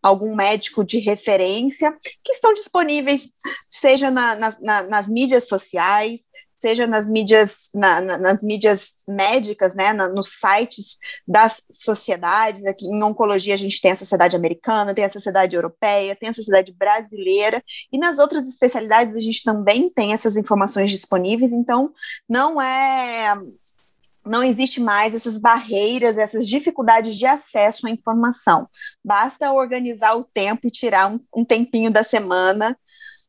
algum 0.02 0.34
médico 0.34 0.84
de 0.84 0.98
referência, 0.98 1.96
que 2.24 2.32
estão 2.32 2.52
disponíveis, 2.52 3.30
seja 3.70 4.10
na, 4.10 4.34
na, 4.34 4.82
nas 4.82 5.08
mídias 5.08 5.46
sociais, 5.46 6.20
seja 6.60 6.86
nas 6.86 7.08
mídias, 7.08 7.70
na, 7.74 8.00
nas 8.00 8.42
mídias 8.42 8.96
médicas, 9.08 9.74
né, 9.74 9.92
nos 9.92 10.30
sites 10.38 10.98
das 11.26 11.62
sociedades. 11.70 12.64
Aqui 12.66 12.86
em 12.86 13.02
oncologia 13.02 13.54
a 13.54 13.56
gente 13.56 13.80
tem 13.80 13.92
a 13.92 13.96
sociedade 13.96 14.36
americana, 14.36 14.94
tem 14.94 15.04
a 15.04 15.08
sociedade 15.08 15.56
europeia, 15.56 16.16
tem 16.16 16.28
a 16.28 16.32
sociedade 16.32 16.72
brasileira, 16.72 17.62
e 17.92 17.98
nas 17.98 18.18
outras 18.18 18.46
especialidades 18.46 19.16
a 19.16 19.20
gente 19.20 19.42
também 19.42 19.88
tem 19.90 20.12
essas 20.12 20.36
informações 20.36 20.90
disponíveis. 20.90 21.52
Então, 21.52 21.92
não 22.28 22.60
é 22.60 23.34
não 24.26 24.42
existe 24.42 24.80
mais 24.80 25.14
essas 25.14 25.38
barreiras, 25.38 26.18
essas 26.18 26.46
dificuldades 26.46 27.16
de 27.16 27.24
acesso 27.24 27.86
à 27.86 27.90
informação. 27.90 28.68
Basta 29.02 29.50
organizar 29.50 30.14
o 30.14 30.24
tempo 30.24 30.66
e 30.66 30.70
tirar 30.70 31.10
um, 31.10 31.18
um 31.34 31.44
tempinho 31.44 31.90
da 31.90 32.04
semana 32.04 32.76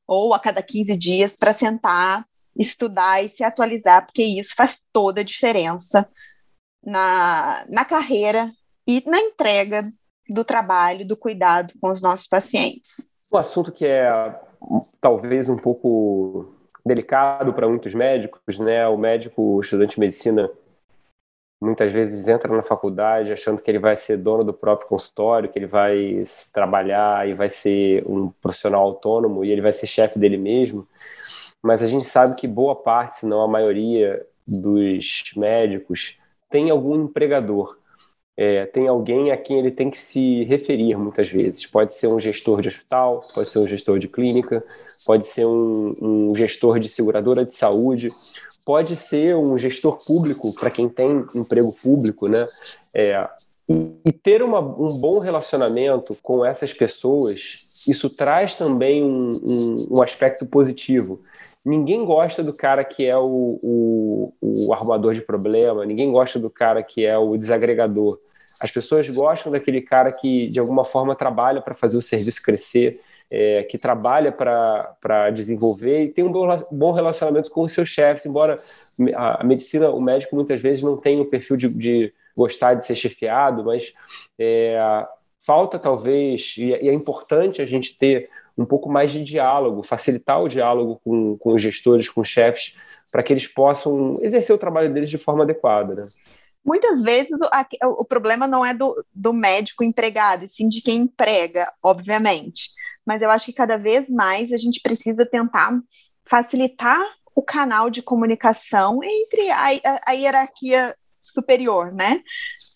ou 0.06 0.34
a 0.34 0.40
cada 0.40 0.62
15 0.62 0.98
dias 0.98 1.36
para 1.38 1.54
sentar, 1.54 2.26
estudar 2.58 3.24
e 3.24 3.28
se 3.28 3.44
atualizar, 3.44 4.06
porque 4.06 4.24
isso 4.24 4.54
faz 4.56 4.82
toda 4.92 5.22
a 5.22 5.24
diferença 5.24 6.08
na, 6.84 7.66
na 7.70 7.86
carreira 7.86 8.52
e 8.88 9.04
na 9.06 9.20
entrega 9.20 9.84
do 10.28 10.44
trabalho, 10.44 11.08
do 11.08 11.18
cuidado 11.18 11.74
com 11.82 11.92
os 11.92 12.02
nossos 12.02 12.28
pacientes. 12.28 13.10
Um 13.32 13.38
assunto 13.38 13.72
que 13.72 13.86
é 13.86 14.10
talvez 15.00 15.50
um 15.50 15.58
pouco 15.58 16.54
delicado 16.86 17.54
para 17.54 17.68
muitos 17.68 17.94
médicos, 17.94 18.60
né? 18.60 18.88
O 18.88 18.98
médico, 18.98 19.42
o 19.42 19.62
estudante 19.62 19.96
de 19.96 20.00
medicina, 20.00 20.50
muitas 21.62 21.92
vezes 21.92 22.28
entra 22.28 22.54
na 22.56 22.64
faculdade 22.64 23.32
achando 23.32 23.62
que 23.62 23.70
ele 23.70 23.80
vai 23.80 23.96
ser 23.96 24.18
dono 24.18 24.44
do 24.44 24.54
próprio 24.54 24.90
consultório, 24.90 25.50
que 25.50 25.60
ele 25.60 25.68
vai 25.68 26.24
trabalhar 26.52 27.28
e 27.28 27.34
vai 27.34 27.50
ser 27.50 28.04
um 28.08 28.30
profissional 28.30 28.82
autônomo 28.82 29.46
e 29.46 29.52
ele 29.52 29.62
vai 29.62 29.72
ser 29.72 29.88
chefe 29.88 30.18
dele 30.18 30.38
mesmo. 30.38 30.88
Mas 31.62 31.82
a 31.82 31.88
gente 31.88 32.06
sabe 32.06 32.36
que 32.36 32.48
boa 32.48 32.76
parte, 32.76 33.18
se 33.18 33.26
não 33.26 33.42
a 33.42 33.48
maioria 33.48 34.26
dos 34.48 35.34
médicos 35.36 36.18
tem 36.50 36.70
algum 36.70 37.04
empregador. 37.04 37.78
É, 38.36 38.66
tem 38.66 38.88
alguém 38.88 39.32
a 39.32 39.38
quem 39.38 39.60
ele 39.60 39.72
tem 39.72 39.90
que 39.92 39.98
se 39.98 40.44
referir 40.46 40.98
muitas 40.98 41.30
vezes. 41.30 41.66
Pode 41.68 41.94
ser 41.94 42.08
um 42.08 42.20
gestor 42.20 42.62
de 42.62 42.70
hospital, 42.70 43.24
pode 43.36 43.50
ser 43.50 43.60
um 43.60 43.68
gestor 43.68 44.00
de 44.00 44.08
clínica, 44.08 44.64
pode 45.06 45.26
ser 45.26 45.46
um, 45.46 45.94
um 46.02 46.36
gestor 46.36 46.80
de 46.80 46.90
seguradora 46.90 47.46
de 47.46 47.54
saúde, 47.54 48.08
pode 48.66 48.96
ser 48.96 49.36
um 49.36 49.58
gestor 49.58 49.98
público 50.06 50.54
para 50.56 50.72
quem 50.72 50.90
tem 50.90 51.26
emprego 51.36 51.72
público, 51.84 52.28
né? 52.28 52.46
É, 52.96 53.30
e, 54.06 54.12
ter 54.12 54.42
uma, 54.42 54.60
um 54.60 55.00
bom 55.00 55.20
relacionamento 55.20 56.18
com 56.22 56.46
essas 56.46 56.74
pessoas, 56.74 57.86
isso 57.88 58.10
traz 58.10 58.56
também 58.56 59.04
um, 59.04 59.30
um, 59.30 59.76
um 59.98 60.02
aspecto 60.02 60.48
positivo. 60.48 61.22
Ninguém 61.64 62.04
gosta 62.04 62.44
do 62.44 62.56
cara 62.56 62.84
que 62.84 63.06
é 63.06 63.16
o, 63.18 63.60
o, 63.62 64.34
o 64.42 64.74
arrumador 64.74 65.14
de 65.14 65.22
problema, 65.22 65.86
ninguém 65.86 66.12
gosta 66.12 66.40
do 66.40 66.50
cara 66.50 66.82
que 66.82 67.06
é 67.06 67.18
o 67.18 67.38
desagregador. 67.38 68.18
As 68.62 68.72
pessoas 68.72 69.10
gostam 69.10 69.52
daquele 69.52 69.82
cara 69.82 70.12
que, 70.12 70.48
de 70.48 70.60
alguma 70.60 70.84
forma, 70.84 71.16
trabalha 71.16 71.62
para 71.62 71.74
fazer 71.74 71.98
o 71.98 72.02
serviço 72.02 72.44
crescer, 72.44 73.00
é, 73.32 73.64
que 73.64 73.78
trabalha 73.78 74.32
para 74.32 75.30
desenvolver 75.30 76.04
e 76.04 76.14
tem 76.14 76.24
um 76.24 76.32
bom 76.72 76.92
relacionamento 76.92 77.50
com 77.50 77.62
os 77.62 77.72
seus 77.72 77.88
chefes, 77.88 78.26
embora 78.26 78.58
a 79.16 79.44
medicina, 79.44 79.90
o 79.90 80.02
médico 80.02 80.36
muitas 80.36 80.60
vezes 80.60 80.84
não 80.84 80.98
tenha 80.98 81.22
o 81.22 81.26
perfil 81.26 81.56
de, 81.56 81.70
de 81.70 82.14
gostar 82.36 82.74
de 82.74 82.86
ser 82.86 82.96
chefiado, 82.96 83.64
mas 83.64 83.94
é, 84.38 84.78
falta 85.40 85.80
talvez, 85.80 86.56
e 86.58 86.74
é 86.74 86.94
importante 86.94 87.62
a 87.62 87.66
gente 87.66 87.98
ter 87.98 88.30
um 88.58 88.66
pouco 88.66 88.90
mais 88.90 89.12
de 89.12 89.24
diálogo, 89.24 89.84
facilitar 89.84 90.42
o 90.42 90.48
diálogo 90.48 91.00
com, 91.04 91.38
com 91.38 91.54
os 91.54 91.62
gestores, 91.62 92.10
com 92.10 92.22
os 92.22 92.28
chefes, 92.28 92.76
para 93.12 93.24
que 93.24 93.34
eles 93.34 93.48
possam 93.48 94.18
exercer 94.22 94.56
o 94.56 94.60
trabalho 94.60 94.94
deles 94.94 95.10
de 95.10 95.18
forma 95.18 95.44
adequada. 95.44 95.94
Né? 95.94 96.06
Muitas 96.66 97.02
vezes 97.04 97.40
o, 97.42 98.02
o 98.02 98.06
problema 98.06 98.48
não 98.48 98.66
é 98.66 98.74
do, 98.74 99.04
do 99.14 99.34
médico 99.34 99.84
empregado, 99.84 100.46
e 100.46 100.48
sim 100.48 100.70
de 100.70 100.82
quem 100.82 101.02
emprega, 101.02 101.72
obviamente. 101.84 102.70
Mas 103.06 103.22
eu 103.22 103.30
acho 103.30 103.48
que 103.48 103.54
cada 103.54 103.78
vez 103.78 104.10
mais 104.10 104.52
a 104.52 104.58
gente 104.58 104.80
precisa 104.82 105.26
tentar 105.26 105.78
facilitar 106.26 107.02
o 107.36 107.42
canal 107.42 107.90
de 107.90 108.02
comunicação 108.02 109.00
entre 109.04 109.50
a, 109.50 109.68
a, 109.68 110.02
a 110.08 110.12
hierarquia 110.12 110.96
superior, 111.22 111.92
né? 111.92 112.22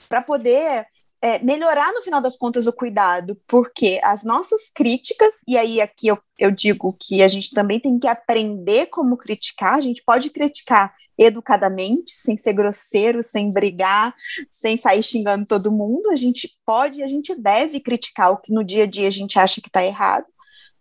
Para 0.09 0.21
poder 0.21 0.85
é, 1.21 1.39
melhorar, 1.39 1.91
no 1.93 2.01
final 2.01 2.21
das 2.21 2.37
contas, 2.37 2.67
o 2.67 2.73
cuidado, 2.73 3.39
porque 3.47 3.99
as 4.03 4.23
nossas 4.23 4.69
críticas, 4.69 5.35
e 5.47 5.57
aí 5.57 5.81
aqui 5.81 6.07
eu, 6.07 6.17
eu 6.37 6.51
digo 6.51 6.95
que 6.99 7.23
a 7.23 7.27
gente 7.27 7.51
também 7.51 7.79
tem 7.79 7.97
que 7.97 8.07
aprender 8.07 8.87
como 8.87 9.17
criticar, 9.17 9.75
a 9.75 9.81
gente 9.81 10.03
pode 10.03 10.29
criticar 10.29 10.93
educadamente, 11.17 12.11
sem 12.11 12.35
ser 12.35 12.53
grosseiro, 12.53 13.23
sem 13.23 13.51
brigar, 13.51 14.13
sem 14.51 14.77
sair 14.77 15.01
xingando 15.01 15.45
todo 15.45 15.71
mundo, 15.71 16.11
a 16.11 16.15
gente 16.15 16.49
pode 16.65 16.99
e 16.99 17.03
a 17.03 17.07
gente 17.07 17.33
deve 17.33 17.79
criticar 17.79 18.31
o 18.31 18.37
que 18.37 18.53
no 18.53 18.63
dia 18.63 18.83
a 18.83 18.87
dia 18.87 19.07
a 19.07 19.11
gente 19.11 19.39
acha 19.39 19.61
que 19.61 19.69
está 19.69 19.83
errado, 19.83 20.25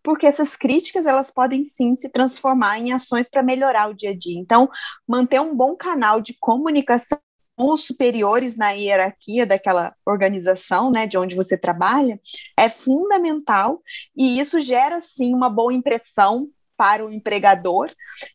porque 0.03 0.26
essas 0.26 0.57
críticas 0.57 1.07
elas 1.07 1.31
podem 1.31 1.64
sim 1.64 1.97
se 1.97 2.09
transformar 2.09 2.79
em 2.79 2.93
ações 2.93 3.29
para 3.29 3.43
melhorar 3.43 3.88
o 3.88 3.95
dia 3.95 4.11
a 4.11 4.17
dia. 4.17 4.38
Então, 4.38 4.69
manter 5.09 5.41
um 5.41 5.57
bom 5.57 5.75
canal 5.75 6.21
de 6.21 6.35
comunicação 6.38 7.19
com 7.19 7.25
os 7.56 7.84
superiores 7.84 8.56
na 8.56 8.70
hierarquia 8.70 9.46
daquela 9.46 9.94
organização, 10.04 10.90
né, 10.90 11.06
de 11.06 11.16
onde 11.16 11.34
você 11.34 11.56
trabalha, 11.56 12.20
é 12.56 12.68
fundamental 12.68 13.82
e 14.16 14.40
isso 14.40 14.61
gera 14.61 15.00
sim 15.00 15.34
uma 15.34 15.49
boa 15.49 15.73
impressão 15.73 16.49
para 16.76 17.04
o 17.06 17.12
empregador 17.12 17.90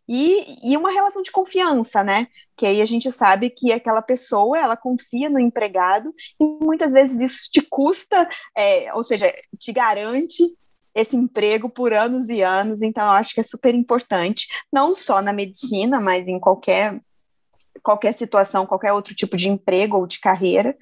e, 0.07 0.71
e 0.71 0.77
uma 0.77 0.91
relação 0.91 1.21
de 1.21 1.31
confiança, 1.31 2.03
né? 2.03 2.27
Que 2.55 2.65
aí 2.65 2.81
a 2.81 2.85
gente 2.85 3.11
sabe 3.11 3.49
que 3.49 3.71
aquela 3.71 4.01
pessoa 4.01 4.57
ela 4.57 4.77
confia 4.77 5.29
no 5.29 5.39
empregado 5.39 6.13
e 6.39 6.45
muitas 6.63 6.93
vezes 6.93 7.19
isso 7.19 7.49
te 7.51 7.61
custa, 7.61 8.29
é, 8.55 8.93
ou 8.93 9.03
seja, 9.03 9.29
te 9.57 9.71
garante 9.71 10.43
esse 10.95 11.15
emprego 11.15 11.69
por 11.69 11.93
anos 11.93 12.29
e 12.29 12.41
anos. 12.41 12.81
Então, 12.81 13.03
eu 13.03 13.11
acho 13.11 13.33
que 13.33 13.39
é 13.39 13.43
super 13.43 13.73
importante, 13.75 14.47
não 14.71 14.95
só 14.95 15.21
na 15.21 15.33
medicina, 15.33 15.99
mas 15.99 16.27
em 16.27 16.39
qualquer 16.39 16.99
qualquer 17.83 18.13
situação, 18.13 18.65
qualquer 18.65 18.93
outro 18.93 19.15
tipo 19.15 19.37
de 19.37 19.49
emprego 19.49 19.97
ou 19.97 20.07
de 20.07 20.19
carreira, 20.19 20.75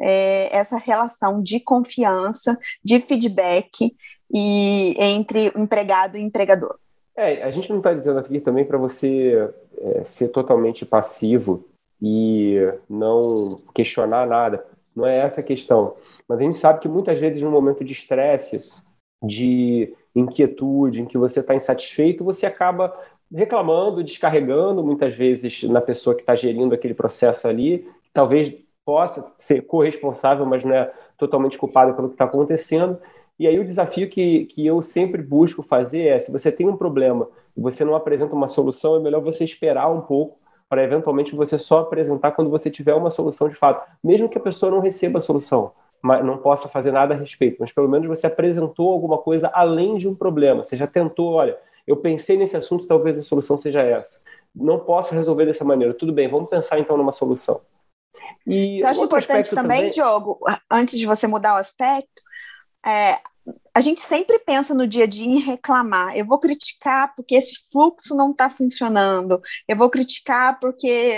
é, 0.00 0.54
essa 0.54 0.76
relação 0.76 1.42
de 1.42 1.60
confiança, 1.60 2.58
de 2.84 3.00
feedback 3.00 3.94
e 4.32 4.94
entre 4.98 5.52
empregado 5.56 6.16
e 6.16 6.22
empregador. 6.22 6.76
É, 7.16 7.42
a 7.42 7.50
gente 7.50 7.68
não 7.70 7.78
está 7.78 7.92
dizendo 7.92 8.18
aqui 8.18 8.40
também 8.40 8.64
para 8.64 8.78
você 8.78 9.50
é, 9.78 10.04
ser 10.04 10.28
totalmente 10.28 10.86
passivo 10.86 11.68
e 12.00 12.56
não 12.88 13.58
questionar 13.74 14.26
nada. 14.26 14.64
Não 14.94 15.06
é 15.06 15.18
essa 15.18 15.40
a 15.40 15.44
questão. 15.44 15.94
Mas 16.28 16.38
a 16.38 16.42
gente 16.42 16.56
sabe 16.56 16.80
que 16.80 16.88
muitas 16.88 17.18
vezes, 17.18 17.42
num 17.42 17.50
momento 17.50 17.84
de 17.84 17.92
estresse, 17.92 18.82
de 19.22 19.94
inquietude, 20.14 21.00
em 21.00 21.06
que 21.06 21.16
você 21.16 21.40
está 21.40 21.54
insatisfeito, 21.54 22.24
você 22.24 22.44
acaba 22.44 22.94
reclamando, 23.34 24.02
descarregando 24.02 24.82
muitas 24.84 25.14
vezes 25.14 25.62
na 25.64 25.80
pessoa 25.80 26.14
que 26.14 26.22
está 26.22 26.34
gerindo 26.34 26.74
aquele 26.74 26.94
processo 26.94 27.48
ali, 27.48 27.78
que 28.04 28.10
talvez 28.12 28.54
possa 28.84 29.34
ser 29.38 29.62
corresponsável, 29.62 30.44
mas 30.44 30.64
não 30.64 30.74
é 30.74 30.92
totalmente 31.16 31.56
culpado 31.56 31.94
pelo 31.94 32.08
que 32.08 32.14
está 32.14 32.24
acontecendo. 32.24 32.98
E 33.38 33.46
aí 33.46 33.58
o 33.58 33.64
desafio 33.64 34.08
que, 34.08 34.44
que 34.46 34.66
eu 34.66 34.82
sempre 34.82 35.22
busco 35.22 35.62
fazer 35.62 36.06
é, 36.06 36.18
se 36.18 36.30
você 36.30 36.52
tem 36.52 36.68
um 36.68 36.76
problema 36.76 37.28
e 37.56 37.60
você 37.60 37.84
não 37.84 37.94
apresenta 37.94 38.34
uma 38.34 38.48
solução, 38.48 38.96
é 38.96 39.00
melhor 39.00 39.20
você 39.20 39.44
esperar 39.44 39.90
um 39.90 40.00
pouco 40.00 40.38
para 40.68 40.82
eventualmente 40.82 41.34
você 41.34 41.58
só 41.58 41.80
apresentar 41.80 42.32
quando 42.32 42.50
você 42.50 42.70
tiver 42.70 42.94
uma 42.94 43.10
solução 43.10 43.48
de 43.48 43.54
fato, 43.54 43.86
mesmo 44.02 44.28
que 44.28 44.38
a 44.38 44.40
pessoa 44.40 44.72
não 44.72 44.80
receba 44.80 45.18
a 45.18 45.20
solução, 45.20 45.72
mas 46.00 46.24
não 46.24 46.38
possa 46.38 46.66
fazer 46.66 46.90
nada 46.92 47.14
a 47.14 47.16
respeito, 47.16 47.58
mas 47.60 47.70
pelo 47.70 47.88
menos 47.88 48.08
você 48.08 48.26
apresentou 48.26 48.90
alguma 48.90 49.18
coisa 49.18 49.50
além 49.52 49.96
de 49.96 50.08
um 50.08 50.14
problema. 50.14 50.62
Você 50.62 50.74
já 50.74 50.86
tentou, 50.86 51.32
olha, 51.32 51.58
eu 51.86 51.96
pensei 51.96 52.36
nesse 52.36 52.56
assunto, 52.56 52.86
talvez 52.86 53.18
a 53.18 53.22
solução 53.22 53.58
seja 53.58 53.82
essa. 53.82 54.22
Não 54.54 54.78
posso 54.80 55.14
resolver 55.14 55.46
dessa 55.46 55.64
maneira. 55.64 55.94
Tudo 55.94 56.12
bem, 56.12 56.28
vamos 56.28 56.48
pensar 56.48 56.78
então 56.78 56.96
numa 56.96 57.12
solução. 57.12 57.60
E 58.46 58.80
eu 58.80 58.88
acho 58.88 59.04
importante 59.04 59.50
também, 59.50 59.78
também, 59.78 59.90
Diogo, 59.90 60.38
antes 60.70 60.98
de 60.98 61.06
você 61.06 61.26
mudar 61.26 61.54
o 61.54 61.58
aspecto, 61.58 62.22
é, 62.84 63.20
a 63.74 63.80
gente 63.80 64.00
sempre 64.00 64.38
pensa 64.38 64.74
no 64.74 64.86
dia 64.86 65.04
a 65.04 65.06
dia 65.06 65.26
em 65.26 65.38
reclamar. 65.38 66.16
Eu 66.16 66.26
vou 66.26 66.38
criticar 66.38 67.14
porque 67.14 67.34
esse 67.34 67.68
fluxo 67.70 68.14
não 68.14 68.30
está 68.30 68.50
funcionando. 68.50 69.40
Eu 69.66 69.76
vou 69.76 69.90
criticar 69.90 70.58
porque 70.60 71.14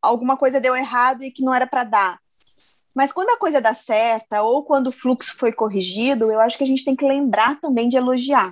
alguma 0.00 0.36
coisa 0.36 0.60
deu 0.60 0.76
errado 0.76 1.22
e 1.22 1.30
que 1.30 1.42
não 1.42 1.54
era 1.54 1.66
para 1.66 1.84
dar. 1.84 2.18
Mas 2.94 3.12
quando 3.12 3.30
a 3.30 3.36
coisa 3.36 3.60
dá 3.60 3.74
certa 3.74 4.42
ou 4.42 4.64
quando 4.64 4.88
o 4.88 4.92
fluxo 4.92 5.36
foi 5.36 5.52
corrigido, 5.52 6.30
eu 6.30 6.40
acho 6.40 6.56
que 6.56 6.64
a 6.64 6.66
gente 6.66 6.84
tem 6.84 6.96
que 6.96 7.06
lembrar 7.06 7.60
também 7.60 7.88
de 7.88 7.96
elogiar. 7.96 8.50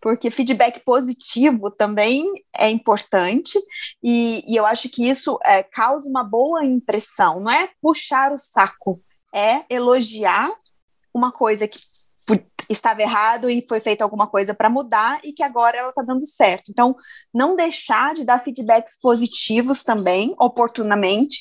Porque 0.00 0.30
feedback 0.30 0.80
positivo 0.80 1.70
também 1.70 2.24
é 2.56 2.70
importante, 2.70 3.58
e, 4.02 4.42
e 4.48 4.56
eu 4.56 4.64
acho 4.64 4.88
que 4.88 5.08
isso 5.08 5.38
é, 5.44 5.62
causa 5.62 6.08
uma 6.08 6.24
boa 6.24 6.64
impressão. 6.64 7.40
Não 7.40 7.50
é 7.50 7.70
puxar 7.82 8.32
o 8.32 8.38
saco, 8.38 9.02
é 9.34 9.62
elogiar 9.68 10.50
uma 11.12 11.30
coisa 11.30 11.68
que 11.68 11.78
estava 12.68 13.02
errado 13.02 13.50
e 13.50 13.66
foi 13.66 13.80
feita 13.80 14.04
alguma 14.04 14.26
coisa 14.26 14.54
para 14.54 14.70
mudar 14.70 15.20
e 15.24 15.32
que 15.32 15.42
agora 15.42 15.76
ela 15.76 15.88
está 15.90 16.02
dando 16.02 16.24
certo. 16.24 16.70
Então, 16.70 16.94
não 17.34 17.56
deixar 17.56 18.14
de 18.14 18.24
dar 18.24 18.38
feedbacks 18.38 18.96
positivos 19.00 19.82
também, 19.82 20.34
oportunamente, 20.38 21.40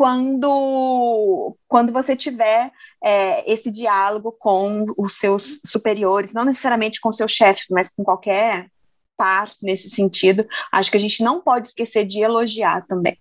quando, 0.00 1.54
quando 1.68 1.92
você 1.92 2.16
tiver 2.16 2.70
é, 3.04 3.52
esse 3.52 3.70
diálogo 3.70 4.32
com 4.32 4.86
os 4.96 5.18
seus 5.18 5.60
superiores, 5.66 6.32
não 6.32 6.42
necessariamente 6.42 6.98
com 7.02 7.10
o 7.10 7.12
seu 7.12 7.28
chefe, 7.28 7.64
mas 7.70 7.94
com 7.94 8.02
qualquer 8.02 8.68
par 9.14 9.50
nesse 9.60 9.90
sentido. 9.90 10.46
Acho 10.72 10.90
que 10.90 10.96
a 10.96 11.00
gente 11.00 11.22
não 11.22 11.42
pode 11.42 11.68
esquecer 11.68 12.06
de 12.06 12.22
elogiar 12.22 12.86
também. 12.86 13.14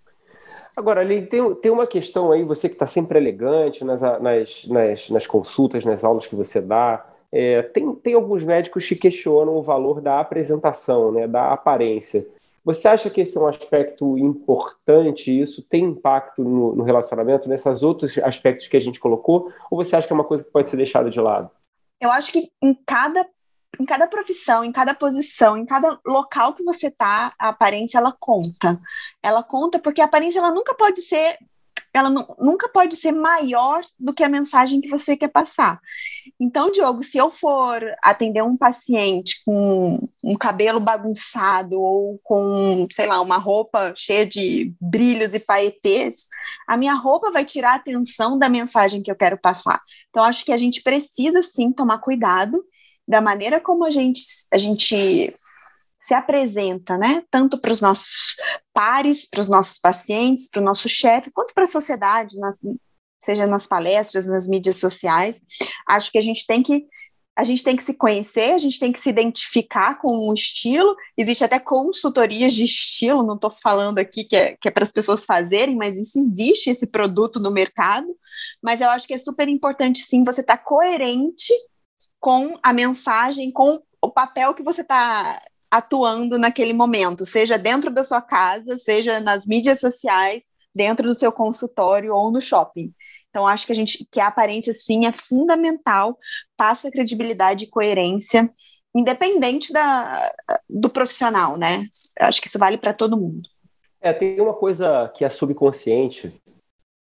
Agora, 0.73 1.01
ali 1.01 1.25
tem, 1.25 1.53
tem 1.55 1.69
uma 1.69 1.85
questão 1.85 2.31
aí, 2.31 2.45
você 2.45 2.69
que 2.69 2.75
está 2.75 2.87
sempre 2.87 3.19
elegante 3.19 3.83
nas, 3.83 3.99
nas, 3.99 4.65
nas, 4.65 5.09
nas, 5.09 5.27
consultas, 5.27 5.83
nas 5.83 6.05
aulas 6.05 6.27
que 6.27 6.35
você 6.37 6.61
dá, 6.61 7.05
é, 7.29 7.61
tem, 7.61 7.93
tem 7.95 8.13
alguns 8.13 8.41
médicos 8.45 8.87
que 8.87 8.95
questionam 8.95 9.57
o 9.57 9.61
valor 9.61 9.99
da 9.99 10.21
apresentação, 10.21 11.11
né, 11.11 11.27
da 11.27 11.51
aparência. 11.51 12.25
Você 12.63 12.87
acha 12.87 13.09
que 13.09 13.21
esse 13.21 13.37
é 13.37 13.41
um 13.41 13.47
aspecto 13.47 14.17
importante? 14.17 15.37
Isso 15.37 15.61
tem 15.63 15.85
impacto 15.85 16.43
no, 16.43 16.75
no 16.75 16.83
relacionamento, 16.83 17.49
nesses 17.49 17.83
outros 17.83 18.17
aspectos 18.19 18.67
que 18.67 18.77
a 18.77 18.81
gente 18.81 18.99
colocou? 18.99 19.51
Ou 19.71 19.83
você 19.83 19.95
acha 19.95 20.07
que 20.07 20.13
é 20.13 20.15
uma 20.15 20.23
coisa 20.23 20.43
que 20.43 20.51
pode 20.51 20.69
ser 20.69 20.77
deixada 20.77 21.09
de 21.09 21.19
lado? 21.19 21.49
Eu 21.99 22.11
acho 22.11 22.31
que 22.31 22.51
em 22.61 22.73
cada 22.85 23.25
em 23.79 23.85
cada 23.85 24.07
profissão, 24.07 24.63
em 24.63 24.71
cada 24.71 24.93
posição, 24.93 25.55
em 25.55 25.65
cada 25.65 25.99
local 26.05 26.53
que 26.53 26.63
você 26.63 26.89
tá, 26.91 27.33
a 27.39 27.49
aparência 27.49 27.97
ela 27.97 28.13
conta. 28.19 28.75
Ela 29.23 29.43
conta 29.43 29.79
porque 29.79 30.01
a 30.01 30.05
aparência 30.05 30.39
ela 30.39 30.51
nunca 30.51 30.73
pode 30.73 31.01
ser 31.01 31.37
ela 31.93 32.09
nunca 32.09 32.69
pode 32.69 32.95
ser 32.95 33.11
maior 33.11 33.81
do 33.97 34.13
que 34.13 34.23
a 34.23 34.29
mensagem 34.29 34.79
que 34.81 34.89
você 34.89 35.17
quer 35.17 35.29
passar. 35.29 35.79
Então, 36.39 36.71
Diogo, 36.71 37.03
se 37.03 37.17
eu 37.17 37.31
for 37.31 37.83
atender 38.03 38.43
um 38.43 38.55
paciente 38.55 39.41
com 39.43 40.07
um 40.23 40.37
cabelo 40.37 40.79
bagunçado 40.79 41.79
ou 41.79 42.19
com, 42.23 42.87
sei 42.91 43.07
lá, 43.07 43.19
uma 43.19 43.37
roupa 43.37 43.93
cheia 43.95 44.25
de 44.25 44.73
brilhos 44.79 45.33
e 45.33 45.39
paetês, 45.39 46.27
a 46.67 46.77
minha 46.77 46.93
roupa 46.93 47.31
vai 47.31 47.43
tirar 47.43 47.73
a 47.73 47.75
atenção 47.75 48.37
da 48.37 48.47
mensagem 48.47 49.01
que 49.01 49.11
eu 49.11 49.15
quero 49.15 49.37
passar. 49.37 49.81
Então, 50.09 50.23
acho 50.23 50.45
que 50.45 50.51
a 50.51 50.57
gente 50.57 50.81
precisa 50.81 51.41
sim 51.41 51.71
tomar 51.71 51.99
cuidado 51.99 52.63
da 53.07 53.19
maneira 53.19 53.59
como 53.59 53.83
a 53.83 53.89
gente, 53.89 54.21
a 54.53 54.57
gente 54.57 55.33
se 56.09 56.13
apresenta, 56.15 56.97
né? 56.97 57.23
Tanto 57.29 57.61
para 57.61 57.71
os 57.71 57.81
nossos 57.81 58.35
pares, 58.73 59.29
para 59.29 59.41
os 59.41 59.47
nossos 59.47 59.77
pacientes, 59.77 60.49
para 60.49 60.59
o 60.59 60.65
nosso 60.65 60.89
chefe, 60.89 61.31
quanto 61.31 61.53
para 61.53 61.65
a 61.65 61.67
sociedade, 61.67 62.35
nas, 62.39 62.57
seja 63.23 63.45
nas 63.45 63.67
palestras, 63.67 64.25
nas 64.25 64.47
mídias 64.47 64.77
sociais. 64.77 65.39
Acho 65.87 66.11
que 66.11 66.17
a 66.17 66.21
gente 66.21 66.47
tem 66.47 66.63
que 66.63 66.87
a 67.35 67.43
gente 67.43 67.63
tem 67.63 67.73
que 67.73 67.83
se 67.83 67.93
conhecer, 67.93 68.51
a 68.51 68.57
gente 68.57 68.79
tem 68.79 68.91
que 68.91 68.99
se 68.99 69.07
identificar 69.07 69.97
com 70.01 70.29
um 70.29 70.33
estilo. 70.33 70.93
Existe 71.15 71.41
até 71.43 71.57
consultorias 71.57 72.53
de 72.53 72.65
estilo, 72.65 73.23
não 73.23 73.35
estou 73.35 73.49
falando 73.49 73.97
aqui 73.97 74.25
que 74.25 74.35
é, 74.35 74.57
que 74.59 74.67
é 74.67 74.71
para 74.71 74.83
as 74.83 74.91
pessoas 74.91 75.23
fazerem, 75.23 75.73
mas 75.73 75.95
isso 75.95 76.19
existe 76.19 76.69
esse 76.69 76.91
produto 76.91 77.39
no 77.39 77.49
mercado. 77.49 78.07
Mas 78.61 78.81
eu 78.81 78.89
acho 78.89 79.07
que 79.07 79.13
é 79.13 79.17
super 79.17 79.47
importante 79.47 80.01
sim 80.01 80.25
você 80.25 80.41
estar 80.41 80.57
tá 80.57 80.63
coerente 80.63 81.53
com 82.19 82.59
a 82.61 82.73
mensagem, 82.73 83.51
com 83.51 83.81
o 84.01 84.11
papel 84.11 84.53
que 84.53 84.63
você 84.63 84.81
está 84.81 85.39
atuando 85.71 86.37
naquele 86.37 86.73
momento, 86.73 87.25
seja 87.25 87.57
dentro 87.57 87.91
da 87.91 88.03
sua 88.03 88.21
casa, 88.21 88.77
seja 88.77 89.19
nas 89.19 89.45
mídias 89.45 89.79
sociais, 89.79 90.43
dentro 90.75 91.07
do 91.07 91.17
seu 91.17 91.31
consultório 91.31 92.13
ou 92.13 92.31
no 92.31 92.41
shopping. 92.41 92.93
Então, 93.29 93.47
acho 93.47 93.65
que 93.65 93.71
a 93.71 93.75
gente 93.75 94.07
que 94.11 94.19
a 94.19 94.27
aparência 94.27 94.73
sim 94.73 95.05
é 95.05 95.11
fundamental, 95.11 96.17
passa 96.57 96.89
credibilidade 96.89 97.65
e 97.65 97.69
coerência, 97.69 98.51
independente 98.95 99.71
da, 99.71 100.19
do 100.69 100.89
profissional, 100.89 101.57
né? 101.57 101.83
Acho 102.19 102.41
que 102.41 102.47
isso 102.47 102.57
vale 102.57 102.77
para 102.77 102.93
todo 102.93 103.17
mundo. 103.17 103.47
É, 104.01 104.13
tem 104.13 104.39
uma 104.39 104.53
coisa 104.53 105.11
que 105.15 105.23
é 105.23 105.29
subconsciente, 105.29 106.33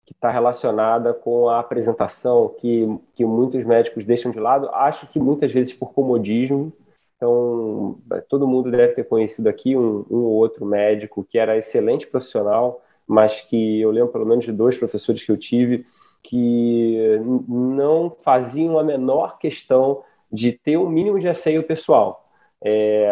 que 0.05 0.13
está 0.13 0.31
relacionada 0.31 1.15
com 1.15 1.49
a 1.49 1.59
apresentação, 1.59 2.55
que, 2.61 2.87
que 3.15 3.25
muitos 3.25 3.65
médicos 3.65 4.05
deixam 4.05 4.31
de 4.31 4.39
lado, 4.39 4.69
acho 4.71 5.07
que 5.09 5.19
muitas 5.19 5.53
vezes 5.53 5.73
por 5.73 5.93
comodismo. 5.93 6.73
Então, 7.23 8.01
todo 8.29 8.49
mundo 8.49 8.69
deve 8.69 8.95
ter 8.95 9.05
conhecido 9.05 9.49
aqui 9.49 9.77
um, 9.77 10.05
um 10.11 10.17
ou 10.17 10.33
outro 10.33 10.67
médico 10.67 11.25
que 11.25 11.39
era 11.39 11.57
excelente 11.57 12.05
profissional, 12.05 12.83
mas 13.07 13.41
que 13.43 13.81
eu 13.81 13.93
lembro 13.93 14.11
pelo 14.11 14.27
menos 14.27 14.45
de 14.45 14.51
dois 14.51 14.77
professores 14.77 15.25
que 15.25 15.31
eu 15.31 15.37
tive 15.37 15.87
que 16.21 17.21
não 17.49 18.11
faziam 18.11 18.77
a 18.77 18.83
menor 18.83 19.39
questão 19.39 20.03
de 20.33 20.51
ter 20.51 20.77
o 20.77 20.87
um 20.87 20.89
mínimo 20.89 21.21
de 21.21 21.29
asseio 21.29 21.63
pessoal. 21.63 22.29
É, 22.61 23.09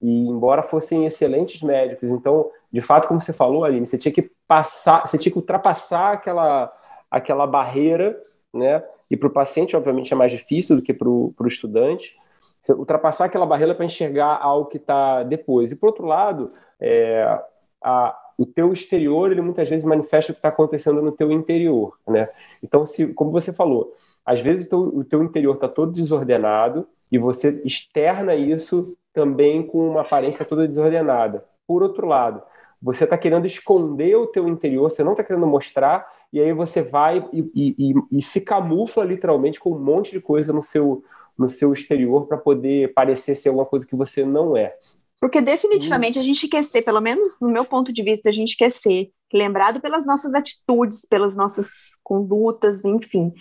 e 0.00 0.28
embora 0.28 0.62
fossem 0.62 1.04
excelentes 1.04 1.62
médicos, 1.62 2.10
então, 2.10 2.48
de 2.72 2.80
fato, 2.80 3.08
como 3.08 3.20
você 3.20 3.32
falou, 3.32 3.64
Aline, 3.64 3.86
você 3.86 3.98
tinha 3.98 4.12
que 4.12 4.30
passar, 4.46 5.04
você 5.04 5.18
tinha 5.18 5.32
que 5.32 5.38
ultrapassar 5.38 6.12
aquela, 6.12 6.72
aquela 7.10 7.46
barreira, 7.46 8.20
né? 8.54 8.84
E 9.10 9.16
para 9.16 9.28
o 9.28 9.32
paciente, 9.32 9.76
obviamente, 9.76 10.12
é 10.12 10.16
mais 10.16 10.30
difícil 10.30 10.76
do 10.76 10.82
que 10.82 10.94
para 10.94 11.08
o 11.08 11.34
estudante. 11.46 12.16
Você 12.62 12.72
ultrapassar 12.72 13.24
aquela 13.24 13.44
barreira 13.44 13.74
para 13.74 13.84
enxergar 13.84 14.38
algo 14.40 14.68
que 14.68 14.76
está 14.76 15.24
depois. 15.24 15.72
E, 15.72 15.76
por 15.76 15.88
outro 15.88 16.06
lado, 16.06 16.52
é, 16.80 17.40
a, 17.82 18.16
o 18.38 18.46
teu 18.46 18.72
exterior, 18.72 19.32
ele 19.32 19.40
muitas 19.40 19.68
vezes 19.68 19.84
manifesta 19.84 20.30
o 20.30 20.34
que 20.34 20.38
está 20.38 20.48
acontecendo 20.48 21.02
no 21.02 21.10
teu 21.10 21.32
interior, 21.32 21.98
né? 22.06 22.28
Então, 22.62 22.86
se, 22.86 23.12
como 23.14 23.32
você 23.32 23.52
falou, 23.52 23.92
às 24.24 24.40
vezes 24.40 24.66
o 24.66 24.68
teu, 24.68 24.78
o 24.78 25.04
teu 25.04 25.22
interior 25.24 25.56
está 25.56 25.68
todo 25.68 25.90
desordenado 25.90 26.86
e 27.10 27.18
você 27.18 27.60
externa 27.64 28.32
isso 28.36 28.96
também 29.12 29.66
com 29.66 29.90
uma 29.90 30.02
aparência 30.02 30.44
toda 30.44 30.66
desordenada. 30.66 31.44
Por 31.66 31.82
outro 31.82 32.06
lado, 32.06 32.42
você 32.80 33.04
está 33.04 33.18
querendo 33.18 33.44
esconder 33.44 34.16
o 34.16 34.28
teu 34.28 34.48
interior, 34.48 34.88
você 34.88 35.02
não 35.02 35.12
está 35.12 35.24
querendo 35.24 35.46
mostrar, 35.46 36.08
e 36.32 36.40
aí 36.40 36.52
você 36.52 36.80
vai 36.80 37.28
e, 37.32 37.40
e, 37.54 37.74
e, 37.90 38.18
e, 38.18 38.22
se 38.22 38.40
camufla 38.40 39.04
literalmente 39.04 39.60
com 39.60 39.70
um 39.72 39.78
monte 39.78 40.12
de 40.12 40.20
coisa 40.20 40.52
no 40.52 40.62
seu, 40.62 41.04
no 41.38 41.48
seu 41.48 41.72
exterior 41.72 42.26
para 42.26 42.38
poder 42.38 42.92
parecer 42.94 43.34
ser 43.34 43.48
alguma 43.48 43.66
coisa 43.66 43.86
que 43.86 43.96
você 43.96 44.24
não 44.24 44.56
é. 44.56 44.74
Porque 45.22 45.40
definitivamente 45.40 46.18
a 46.18 46.22
gente 46.22 46.48
quer 46.48 46.64
ser, 46.64 46.82
pelo 46.82 47.00
menos 47.00 47.38
no 47.40 47.48
meu 47.48 47.64
ponto 47.64 47.92
de 47.92 48.02
vista, 48.02 48.28
a 48.28 48.32
gente 48.32 48.56
quer 48.56 48.72
ser 48.72 49.12
lembrado 49.32 49.80
pelas 49.80 50.04
nossas 50.04 50.34
atitudes, 50.34 51.06
pelas 51.08 51.36
nossas 51.36 51.96
condutas, 52.02 52.84
enfim. 52.84 53.32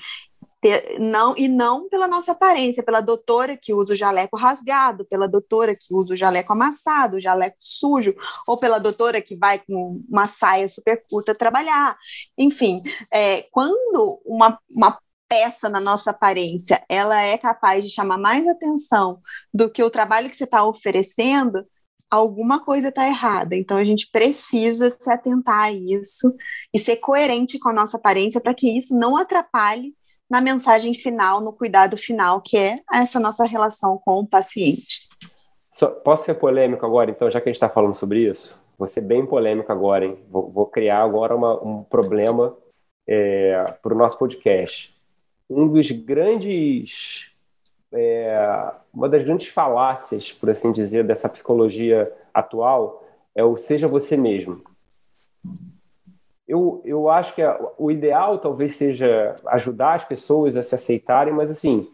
Ter, 0.61 0.99
não 0.99 1.35
e 1.35 1.47
não 1.47 1.89
pela 1.89 2.07
nossa 2.07 2.33
aparência, 2.33 2.83
pela 2.83 3.01
doutora 3.01 3.57
que 3.57 3.73
usa 3.73 3.93
o 3.93 3.95
jaleco 3.95 4.37
rasgado, 4.37 5.05
pela 5.05 5.27
doutora 5.27 5.73
que 5.73 5.91
usa 5.91 6.13
o 6.13 6.15
jaleco 6.15 6.53
amassado, 6.53 7.17
o 7.17 7.19
jaleco 7.19 7.57
sujo, 7.59 8.13
ou 8.47 8.59
pela 8.59 8.77
doutora 8.77 9.19
que 9.19 9.35
vai 9.35 9.57
com 9.57 10.03
uma 10.07 10.27
saia 10.27 10.69
super 10.69 11.03
curta 11.09 11.33
trabalhar. 11.33 11.97
Enfim, 12.37 12.83
é, 13.11 13.41
quando 13.51 14.21
uma, 14.23 14.59
uma 14.69 14.99
peça 15.31 15.69
na 15.69 15.79
nossa 15.79 16.11
aparência, 16.11 16.83
ela 16.89 17.21
é 17.21 17.37
capaz 17.37 17.85
de 17.85 17.89
chamar 17.89 18.17
mais 18.17 18.45
atenção 18.45 19.21
do 19.53 19.69
que 19.69 19.81
o 19.81 19.89
trabalho 19.89 20.29
que 20.29 20.35
você 20.35 20.43
está 20.43 20.65
oferecendo, 20.65 21.65
alguma 22.09 22.59
coisa 22.59 22.89
está 22.89 23.07
errada. 23.07 23.55
Então 23.55 23.77
a 23.77 23.83
gente 23.85 24.09
precisa 24.11 24.89
se 24.89 25.09
atentar 25.09 25.63
a 25.63 25.71
isso 25.71 26.35
e 26.73 26.77
ser 26.77 26.97
coerente 26.97 27.57
com 27.57 27.69
a 27.69 27.73
nossa 27.73 27.95
aparência 27.95 28.41
para 28.41 28.53
que 28.53 28.77
isso 28.77 28.93
não 28.93 29.15
atrapalhe 29.15 29.95
na 30.29 30.41
mensagem 30.41 30.93
final, 30.93 31.39
no 31.39 31.53
cuidado 31.53 31.95
final, 31.95 32.41
que 32.41 32.57
é 32.57 32.79
essa 32.93 33.17
nossa 33.17 33.45
relação 33.45 33.97
com 34.03 34.19
o 34.19 34.27
paciente. 34.27 35.07
posso 36.03 36.25
ser 36.25 36.33
polêmico 36.33 36.85
agora, 36.85 37.09
então, 37.09 37.31
já 37.31 37.39
que 37.39 37.47
a 37.47 37.51
gente 37.51 37.55
está 37.55 37.69
falando 37.69 37.95
sobre 37.95 38.29
isso? 38.29 38.59
Vou 38.77 38.87
ser 38.87 39.01
bem 39.01 39.25
polêmico 39.25 39.71
agora, 39.71 40.05
hein? 40.05 40.17
Vou, 40.29 40.51
vou 40.51 40.65
criar 40.65 41.01
agora 41.03 41.33
uma, 41.33 41.53
um 41.63 41.83
problema 41.83 42.57
é, 43.07 43.63
para 43.81 43.93
o 43.93 43.97
nosso 43.97 44.17
podcast 44.17 44.91
um 45.51 45.67
dos 45.67 45.91
grandes 45.91 47.31
é, 47.93 48.71
uma 48.93 49.09
das 49.09 49.23
grandes 49.23 49.47
falácias, 49.47 50.31
por 50.31 50.49
assim 50.49 50.71
dizer, 50.71 51.03
dessa 51.03 51.27
psicologia 51.27 52.09
atual 52.33 53.03
é 53.35 53.43
o 53.43 53.57
seja 53.57 53.87
você 53.87 54.15
mesmo. 54.15 54.61
Eu, 56.47 56.81
eu 56.83 57.09
acho 57.09 57.35
que 57.35 57.41
a, 57.41 57.59
o 57.77 57.91
ideal 57.91 58.37
talvez 58.39 58.75
seja 58.75 59.35
ajudar 59.47 59.93
as 59.93 60.03
pessoas 60.03 60.55
a 60.57 60.63
se 60.63 60.75
aceitarem, 60.75 61.33
mas 61.33 61.51
assim, 61.51 61.89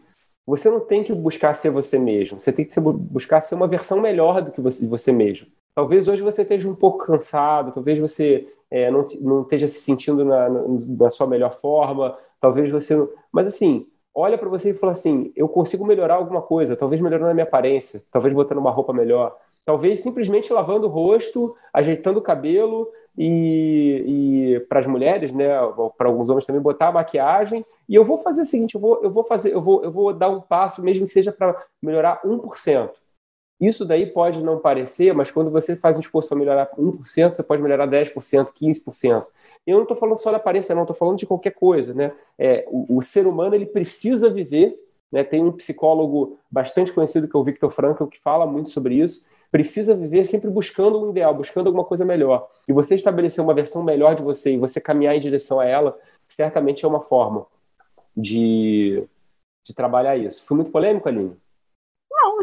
você 0.46 0.70
não 0.70 0.80
tem 0.80 1.04
que 1.04 1.12
buscar 1.12 1.54
ser 1.54 1.70
você 1.70 1.98
mesmo, 1.98 2.40
você 2.40 2.52
tem 2.52 2.64
que 2.64 2.72
ser, 2.72 2.80
buscar 2.80 3.40
ser 3.40 3.54
uma 3.54 3.68
versão 3.68 4.00
melhor 4.00 4.42
do 4.42 4.50
que 4.50 4.60
você, 4.60 4.80
de 4.80 4.86
você 4.86 5.12
mesmo. 5.12 5.48
Talvez 5.74 6.08
hoje 6.08 6.22
você 6.22 6.42
esteja 6.42 6.68
um 6.68 6.74
pouco 6.74 7.06
cansado, 7.06 7.72
talvez 7.72 7.98
você 7.98 8.48
é, 8.70 8.90
não, 8.90 9.04
não 9.20 9.42
esteja 9.42 9.68
se 9.68 9.78
sentindo 9.80 10.24
na, 10.24 10.48
na 10.48 11.10
sua 11.10 11.26
melhor 11.26 11.52
forma, 11.52 12.16
talvez 12.40 12.70
você. 12.70 12.94
Mas 13.32 13.46
assim, 13.46 13.86
olha 14.14 14.36
para 14.36 14.48
você 14.48 14.70
e 14.70 14.74
fala 14.74 14.92
assim: 14.92 15.32
eu 15.36 15.48
consigo 15.48 15.86
melhorar 15.86 16.14
alguma 16.14 16.42
coisa, 16.42 16.76
talvez 16.76 17.00
melhorando 17.00 17.30
a 17.30 17.34
minha 17.34 17.46
aparência, 17.46 18.02
talvez 18.10 18.34
botando 18.34 18.58
uma 18.58 18.70
roupa 18.70 18.92
melhor, 18.92 19.36
talvez 19.64 20.00
simplesmente 20.02 20.52
lavando 20.52 20.86
o 20.86 20.90
rosto, 20.90 21.54
ajeitando 21.72 22.18
o 22.18 22.22
cabelo 22.22 22.88
e, 23.16 24.54
e 24.56 24.60
para 24.68 24.80
as 24.80 24.86
mulheres, 24.86 25.32
né, 25.32 25.48
para 25.96 26.08
alguns 26.08 26.30
homens 26.30 26.46
também 26.46 26.62
botar 26.62 26.88
a 26.88 26.92
maquiagem. 26.92 27.64
E 27.88 27.94
eu 27.94 28.04
vou 28.04 28.18
fazer 28.18 28.42
o 28.42 28.46
seguinte, 28.46 28.74
eu 28.74 28.80
vou, 28.80 29.02
eu 29.02 29.10
vou 29.10 29.24
fazer, 29.24 29.52
eu 29.52 29.60
vou, 29.60 29.82
eu 29.84 29.90
vou 29.90 30.12
dar 30.12 30.30
um 30.30 30.40
passo, 30.40 30.82
mesmo 30.82 31.06
que 31.06 31.12
seja 31.12 31.32
para 31.32 31.54
melhorar 31.82 32.22
1%. 32.24 32.90
Isso 33.60 33.84
daí 33.84 34.06
pode 34.06 34.42
não 34.42 34.58
parecer, 34.58 35.12
mas 35.12 35.30
quando 35.30 35.50
você 35.50 35.74
faz 35.74 35.96
um 35.96 36.00
esforço 36.00 36.28
para 36.28 36.38
melhorar 36.38 36.70
1%, 36.78 37.32
você 37.32 37.42
pode 37.42 37.60
melhorar 37.60 37.88
10%, 37.88 38.52
15%. 38.52 39.26
Eu 39.68 39.76
não 39.76 39.82
estou 39.82 39.96
falando 39.96 40.18
só 40.18 40.30
da 40.30 40.36
aparência, 40.36 40.74
não, 40.74 40.82
estou 40.82 40.96
falando 40.96 41.18
de 41.18 41.26
qualquer 41.26 41.52
coisa. 41.52 41.92
Né? 41.92 42.12
É, 42.38 42.66
o, 42.68 42.98
o, 42.98 43.02
ser 43.02 43.26
humano 43.26 43.54
ele 43.54 43.66
precisa 43.66 44.30
viver. 44.30 44.74
Né? 45.10 45.24
Tem 45.24 45.42
um 45.42 45.52
psicólogo 45.52 46.38
bastante 46.50 46.92
conhecido 46.92 47.28
que 47.28 47.36
é 47.36 47.40
o 47.40 47.44
Victor 47.44 47.70
Frankl 47.70 48.06
que 48.06 48.18
fala 48.18 48.46
muito 48.46 48.70
sobre 48.70 48.94
isso 48.96 49.26
precisa 49.50 49.96
viver 49.96 50.26
sempre 50.26 50.50
buscando 50.50 51.02
um 51.02 51.10
ideal, 51.10 51.34
buscando 51.34 51.66
alguma 51.68 51.84
coisa 51.84 52.04
melhor. 52.04 52.48
E 52.68 52.72
você 52.72 52.94
estabelecer 52.94 53.42
uma 53.42 53.54
versão 53.54 53.82
melhor 53.82 54.14
de 54.14 54.22
você 54.22 54.52
e 54.52 54.58
você 54.58 54.80
caminhar 54.80 55.16
em 55.16 55.20
direção 55.20 55.58
a 55.60 55.64
ela, 55.64 55.98
certamente 56.28 56.84
é 56.84 56.88
uma 56.88 57.00
forma 57.00 57.46
de, 58.16 59.02
de 59.64 59.74
trabalhar 59.74 60.16
isso. 60.16 60.44
Foi 60.44 60.56
muito 60.56 60.70
polêmico, 60.70 61.08
Aline? 61.08 61.36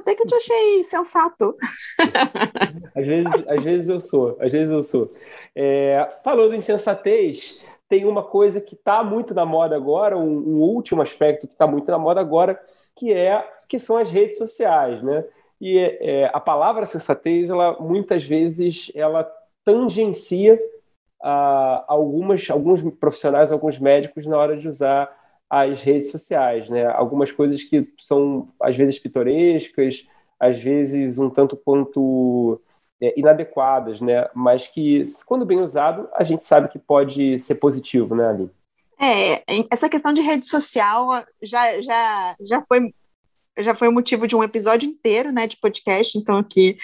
Até 0.05 0.13
que 0.13 0.21
eu 0.21 0.27
te 0.27 0.35
achei 0.35 0.83
sensato. 0.83 1.57
às, 2.95 3.07
vezes, 3.07 3.47
às 3.47 3.63
vezes 3.63 3.89
eu 3.89 3.99
sou, 3.99 4.37
às 4.39 4.51
vezes 4.51 4.69
eu 4.69 4.83
sou. 4.83 5.11
É, 5.55 6.07
falando 6.23 6.53
em 6.53 6.61
sensatez, 6.61 7.65
tem 7.89 8.05
uma 8.05 8.21
coisa 8.21 8.61
que 8.61 8.75
está 8.75 9.03
muito 9.03 9.33
na 9.33 9.47
moda 9.47 9.75
agora, 9.75 10.15
um, 10.15 10.37
um 10.37 10.61
último 10.61 11.01
aspecto 11.01 11.47
que 11.47 11.53
está 11.53 11.65
muito 11.65 11.89
na 11.89 11.97
moda 11.97 12.21
agora, 12.21 12.59
que 12.95 13.11
é 13.11 13.43
que 13.67 13.79
são 13.79 13.97
as 13.97 14.11
redes 14.11 14.37
sociais, 14.37 15.01
né? 15.01 15.25
E 15.59 15.79
é, 15.79 16.29
a 16.31 16.39
palavra 16.39 16.85
sensatez, 16.85 17.49
ela 17.49 17.75
muitas 17.79 18.23
vezes 18.23 18.91
ela 18.93 19.27
tangencia 19.63 20.59
a, 21.19 21.83
algumas, 21.87 22.47
alguns 22.51 22.83
profissionais, 22.99 23.51
alguns 23.51 23.79
médicos 23.79 24.27
na 24.27 24.37
hora 24.37 24.55
de 24.55 24.69
usar 24.69 25.11
as 25.49 25.81
redes 25.81 26.11
sociais, 26.11 26.69
né? 26.69 26.85
Algumas 26.85 27.31
coisas 27.31 27.63
que 27.63 27.87
são 27.97 28.49
às 28.61 28.75
vezes 28.75 28.99
pitorescas, 28.99 30.07
às 30.39 30.61
vezes 30.61 31.17
um 31.17 31.29
tanto 31.29 31.55
quanto 31.55 32.61
é, 33.01 33.17
inadequadas, 33.19 34.01
né? 34.01 34.27
Mas 34.33 34.67
que 34.67 35.05
quando 35.27 35.45
bem 35.45 35.61
usado, 35.61 36.09
a 36.13 36.23
gente 36.23 36.43
sabe 36.43 36.69
que 36.69 36.79
pode 36.79 37.39
ser 37.39 37.55
positivo, 37.55 38.15
né, 38.15 38.29
Ali? 38.29 38.49
É, 38.99 39.43
essa 39.69 39.89
questão 39.89 40.13
de 40.13 40.21
rede 40.21 40.47
social 40.47 41.23
já, 41.41 41.81
já, 41.81 42.35
já 42.39 42.63
foi 42.67 42.93
já 43.57 43.73
foi 43.73 43.87
o 43.87 43.91
motivo 43.91 44.27
de 44.27 44.35
um 44.35 44.43
episódio 44.43 44.89
inteiro, 44.89 45.31
né, 45.31 45.47
de 45.47 45.57
podcast, 45.57 46.17
então 46.17 46.43
que 46.43 46.77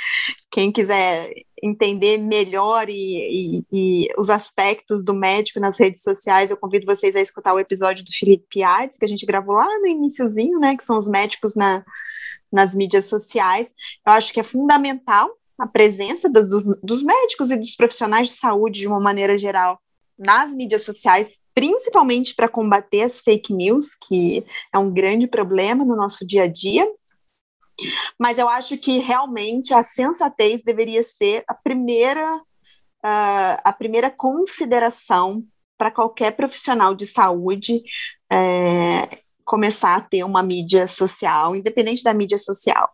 quem 0.49 0.71
quiser 0.71 1.29
entender 1.61 2.17
melhor 2.17 2.89
e, 2.89 2.93
e, 2.93 3.65
e, 3.71 4.07
os 4.17 4.29
aspectos 4.29 5.03
do 5.03 5.13
médico 5.13 5.59
nas 5.59 5.79
redes 5.79 6.01
sociais, 6.01 6.49
eu 6.49 6.57
convido 6.57 6.85
vocês 6.85 7.15
a 7.15 7.21
escutar 7.21 7.53
o 7.53 7.59
episódio 7.59 8.03
do 8.03 8.11
Felipe 8.11 8.45
Piades, 8.49 8.97
que 8.97 9.05
a 9.05 9.07
gente 9.07 9.25
gravou 9.25 9.55
lá 9.55 9.79
no 9.79 9.87
iníciozinho, 9.87 10.59
né, 10.59 10.75
que 10.75 10.83
são 10.83 10.97
os 10.97 11.07
médicos 11.07 11.55
na, 11.55 11.83
nas 12.51 12.73
mídias 12.73 13.05
sociais. 13.05 13.73
Eu 14.05 14.13
acho 14.13 14.33
que 14.33 14.39
é 14.39 14.43
fundamental 14.43 15.29
a 15.59 15.67
presença 15.67 16.27
dos, 16.27 16.49
dos 16.81 17.03
médicos 17.03 17.51
e 17.51 17.57
dos 17.57 17.75
profissionais 17.75 18.29
de 18.29 18.35
saúde 18.35 18.79
de 18.79 18.87
uma 18.87 18.99
maneira 18.99 19.37
geral 19.37 19.79
nas 20.17 20.51
mídias 20.51 20.83
sociais, 20.83 21.39
principalmente 21.53 22.35
para 22.35 22.47
combater 22.47 23.01
as 23.01 23.19
fake 23.19 23.53
news, 23.53 23.95
que 23.95 24.45
é 24.71 24.77
um 24.77 24.91
grande 24.91 25.27
problema 25.27 25.83
no 25.83 25.95
nosso 25.95 26.25
dia 26.25 26.43
a 26.43 26.47
dia. 26.47 26.87
Mas 28.19 28.37
eu 28.37 28.47
acho 28.47 28.77
que 28.77 28.99
realmente 28.99 29.73
a 29.73 29.83
sensatez 29.83 30.63
deveria 30.63 31.03
ser 31.03 31.43
a 31.47 31.53
primeira, 31.53 32.35
uh, 32.35 33.57
a 33.63 33.73
primeira 33.73 34.09
consideração 34.09 35.43
para 35.77 35.91
qualquer 35.91 36.35
profissional 36.35 36.93
de 36.93 37.07
saúde 37.07 37.81
é, 38.31 39.17
começar 39.43 39.95
a 39.95 40.01
ter 40.01 40.23
uma 40.23 40.43
mídia 40.43 40.85
social, 40.85 41.55
independente 41.55 42.03
da 42.03 42.13
mídia 42.13 42.37
social. 42.37 42.89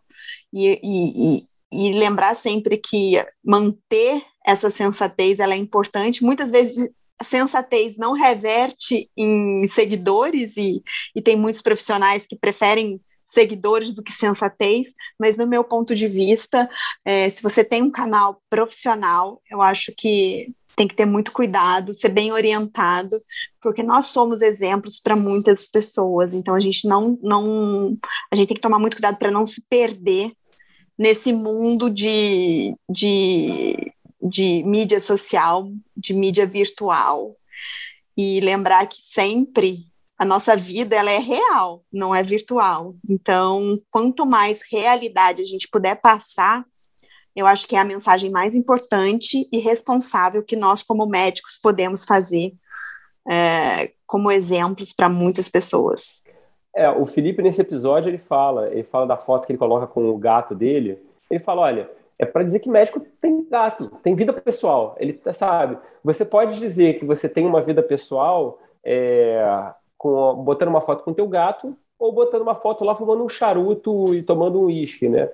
E, 0.52 0.80
e, 0.82 1.36
e, 1.36 1.90
e 1.90 1.92
lembrar 1.98 2.34
sempre 2.34 2.78
que 2.78 3.22
manter 3.44 4.24
essa 4.44 4.70
sensatez 4.70 5.38
ela 5.38 5.52
é 5.52 5.58
importante. 5.58 6.24
Muitas 6.24 6.50
vezes 6.50 6.88
a 7.18 7.24
sensatez 7.24 7.96
não 7.98 8.12
reverte 8.12 9.10
em 9.16 9.68
seguidores, 9.68 10.56
e, 10.56 10.82
e 11.14 11.20
tem 11.20 11.36
muitos 11.36 11.60
profissionais 11.60 12.26
que 12.26 12.36
preferem 12.36 13.00
seguidores 13.28 13.92
do 13.92 14.02
que 14.02 14.12
sensatez, 14.12 14.88
mas 15.18 15.36
no 15.36 15.46
meu 15.46 15.62
ponto 15.62 15.94
de 15.94 16.08
vista, 16.08 16.68
é, 17.04 17.28
se 17.28 17.42
você 17.42 17.62
tem 17.62 17.82
um 17.82 17.90
canal 17.90 18.40
profissional, 18.50 19.40
eu 19.50 19.62
acho 19.62 19.92
que 19.96 20.52
tem 20.74 20.88
que 20.88 20.94
ter 20.94 21.06
muito 21.06 21.32
cuidado, 21.32 21.94
ser 21.94 22.08
bem 22.08 22.32
orientado, 22.32 23.20
porque 23.60 23.82
nós 23.82 24.06
somos 24.06 24.40
exemplos 24.40 25.00
para 25.00 25.16
muitas 25.16 25.68
pessoas, 25.68 26.34
então 26.34 26.54
a 26.54 26.60
gente 26.60 26.86
não, 26.86 27.18
não 27.22 27.96
a 28.32 28.36
gente 28.36 28.48
tem 28.48 28.56
que 28.56 28.62
tomar 28.62 28.78
muito 28.78 28.94
cuidado 28.94 29.18
para 29.18 29.30
não 29.30 29.44
se 29.44 29.62
perder 29.68 30.32
nesse 30.96 31.32
mundo 31.32 31.90
de, 31.90 32.74
de 32.88 33.92
de 34.20 34.62
mídia 34.64 35.00
social, 35.00 35.70
de 35.96 36.12
mídia 36.12 36.46
virtual, 36.46 37.36
e 38.16 38.40
lembrar 38.40 38.86
que 38.86 39.00
sempre 39.00 39.86
a 40.18 40.24
nossa 40.24 40.56
vida 40.56 40.96
ela 40.96 41.10
é 41.10 41.18
real, 41.18 41.84
não 41.92 42.14
é 42.14 42.22
virtual. 42.22 42.94
Então, 43.08 43.80
quanto 43.90 44.26
mais 44.26 44.60
realidade 44.70 45.40
a 45.40 45.44
gente 45.44 45.68
puder 45.68 46.00
passar, 46.00 46.64
eu 47.36 47.46
acho 47.46 47.68
que 47.68 47.76
é 47.76 47.78
a 47.78 47.84
mensagem 47.84 48.30
mais 48.30 48.52
importante 48.52 49.48
e 49.52 49.58
responsável 49.58 50.42
que 50.42 50.56
nós, 50.56 50.82
como 50.82 51.06
médicos, 51.06 51.56
podemos 51.62 52.04
fazer 52.04 52.52
é, 53.30 53.92
como 54.06 54.32
exemplos 54.32 54.92
para 54.92 55.08
muitas 55.08 55.48
pessoas. 55.48 56.24
É, 56.74 56.90
o 56.90 57.06
Felipe, 57.06 57.40
nesse 57.40 57.60
episódio, 57.60 58.10
ele 58.10 58.18
fala, 58.18 58.68
ele 58.70 58.82
fala 58.82 59.06
da 59.06 59.16
foto 59.16 59.46
que 59.46 59.52
ele 59.52 59.58
coloca 59.58 59.86
com 59.86 60.08
o 60.10 60.18
gato 60.18 60.52
dele. 60.52 60.98
Ele 61.30 61.38
fala: 61.38 61.62
olha, 61.62 61.90
é 62.18 62.26
para 62.26 62.42
dizer 62.42 62.58
que 62.58 62.68
médico 62.68 63.00
tem 63.20 63.46
gato, 63.48 63.88
tem 64.02 64.16
vida 64.16 64.32
pessoal. 64.32 64.96
Ele 64.98 65.18
sabe. 65.32 65.78
Você 66.02 66.24
pode 66.24 66.58
dizer 66.58 66.98
que 66.98 67.04
você 67.04 67.28
tem 67.28 67.46
uma 67.46 67.62
vida 67.62 67.82
pessoal 67.82 68.58
é, 68.84 69.72
com, 69.98 70.34
botando 70.36 70.68
uma 70.68 70.80
foto 70.80 71.02
com 71.02 71.12
teu 71.12 71.26
gato 71.28 71.76
ou 71.98 72.12
botando 72.12 72.42
uma 72.42 72.54
foto 72.54 72.84
lá 72.84 72.94
fumando 72.94 73.24
um 73.24 73.28
charuto 73.28 74.14
e 74.14 74.22
tomando 74.22 74.60
um 74.60 74.66
uísque, 74.66 75.08
né? 75.08 75.28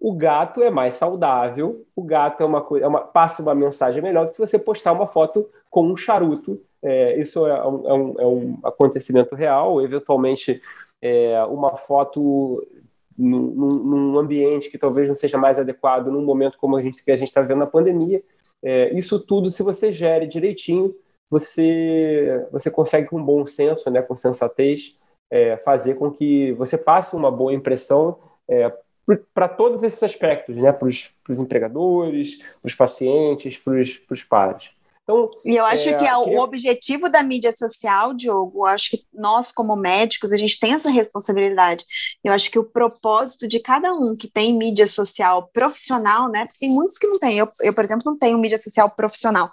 O 0.00 0.12
gato 0.12 0.62
é 0.62 0.70
mais 0.70 0.94
saudável, 0.94 1.84
o 1.94 2.02
gato 2.02 2.42
é 2.42 2.46
uma 2.46 2.60
coisa, 2.60 2.84
é 2.84 2.88
uma, 2.88 3.00
passa 3.00 3.42
uma 3.42 3.54
mensagem 3.54 4.02
melhor 4.02 4.26
do 4.26 4.32
que 4.32 4.38
você 4.38 4.58
postar 4.58 4.92
uma 4.92 5.06
foto 5.06 5.48
com 5.70 5.86
um 5.86 5.96
charuto. 5.96 6.60
É, 6.82 7.18
isso 7.18 7.44
é 7.46 7.66
um, 7.66 7.88
é, 7.88 7.94
um, 7.94 8.14
é 8.18 8.26
um, 8.26 8.58
acontecimento 8.62 9.34
real, 9.34 9.82
eventualmente 9.82 10.60
é, 11.02 11.42
uma 11.44 11.76
foto 11.76 12.64
num, 13.16 13.50
num, 13.50 14.18
ambiente 14.18 14.70
que 14.70 14.78
talvez 14.78 15.08
não 15.08 15.14
seja 15.16 15.36
mais 15.36 15.58
adequado 15.58 16.06
num 16.06 16.22
momento 16.22 16.56
como 16.58 16.76
a 16.76 16.82
gente 16.82 17.02
que 17.02 17.10
a 17.10 17.16
gente 17.16 17.28
está 17.28 17.40
vendo 17.40 17.58
na 17.58 17.66
pandemia. 17.66 18.22
É, 18.62 18.96
isso 18.96 19.24
tudo, 19.24 19.50
se 19.50 19.64
você 19.64 19.92
gere 19.92 20.26
direitinho, 20.28 20.94
você 21.30 22.46
você 22.50 22.70
consegue 22.70 23.08
com 23.08 23.22
bom 23.22 23.46
senso, 23.46 23.90
né, 23.90 24.02
com 24.02 24.14
sensatez, 24.14 24.96
é, 25.30 25.56
fazer 25.58 25.94
com 25.94 26.10
que 26.10 26.52
você 26.52 26.78
passe 26.78 27.14
uma 27.14 27.30
boa 27.30 27.52
impressão 27.52 28.18
é, 28.48 28.72
para 29.34 29.48
todos 29.48 29.82
esses 29.82 30.02
aspectos, 30.02 30.56
né, 30.56 30.72
para 30.72 30.88
os 30.88 31.38
empregadores, 31.38 32.38
para 32.38 32.66
os 32.66 32.74
pacientes, 32.74 33.56
para 33.58 33.74
os 33.74 34.24
pares. 34.24 34.72
Então, 35.08 35.30
e 35.42 35.56
eu 35.56 35.64
acho 35.64 35.88
é, 35.88 35.94
que 35.94 36.04
é 36.04 36.08
queria... 36.10 36.18
o 36.18 36.38
objetivo 36.38 37.08
da 37.08 37.22
mídia 37.22 37.50
social, 37.50 38.12
Diogo, 38.12 38.58
eu 38.58 38.66
acho 38.66 38.90
que 38.90 39.06
nós, 39.10 39.50
como 39.50 39.74
médicos, 39.74 40.34
a 40.34 40.36
gente 40.36 40.60
tem 40.60 40.74
essa 40.74 40.90
responsabilidade. 40.90 41.82
Eu 42.22 42.30
acho 42.30 42.50
que 42.50 42.58
o 42.58 42.64
propósito 42.64 43.48
de 43.48 43.58
cada 43.58 43.94
um 43.94 44.14
que 44.14 44.30
tem 44.30 44.54
mídia 44.54 44.86
social 44.86 45.48
profissional, 45.50 46.28
né? 46.28 46.46
Tem 46.60 46.68
muitos 46.68 46.98
que 46.98 47.06
não 47.06 47.18
têm. 47.18 47.38
Eu, 47.38 47.48
eu 47.62 47.74
por 47.74 47.82
exemplo, 47.82 48.02
não 48.04 48.18
tenho 48.18 48.36
mídia 48.36 48.58
social 48.58 48.90
profissional. 48.90 49.50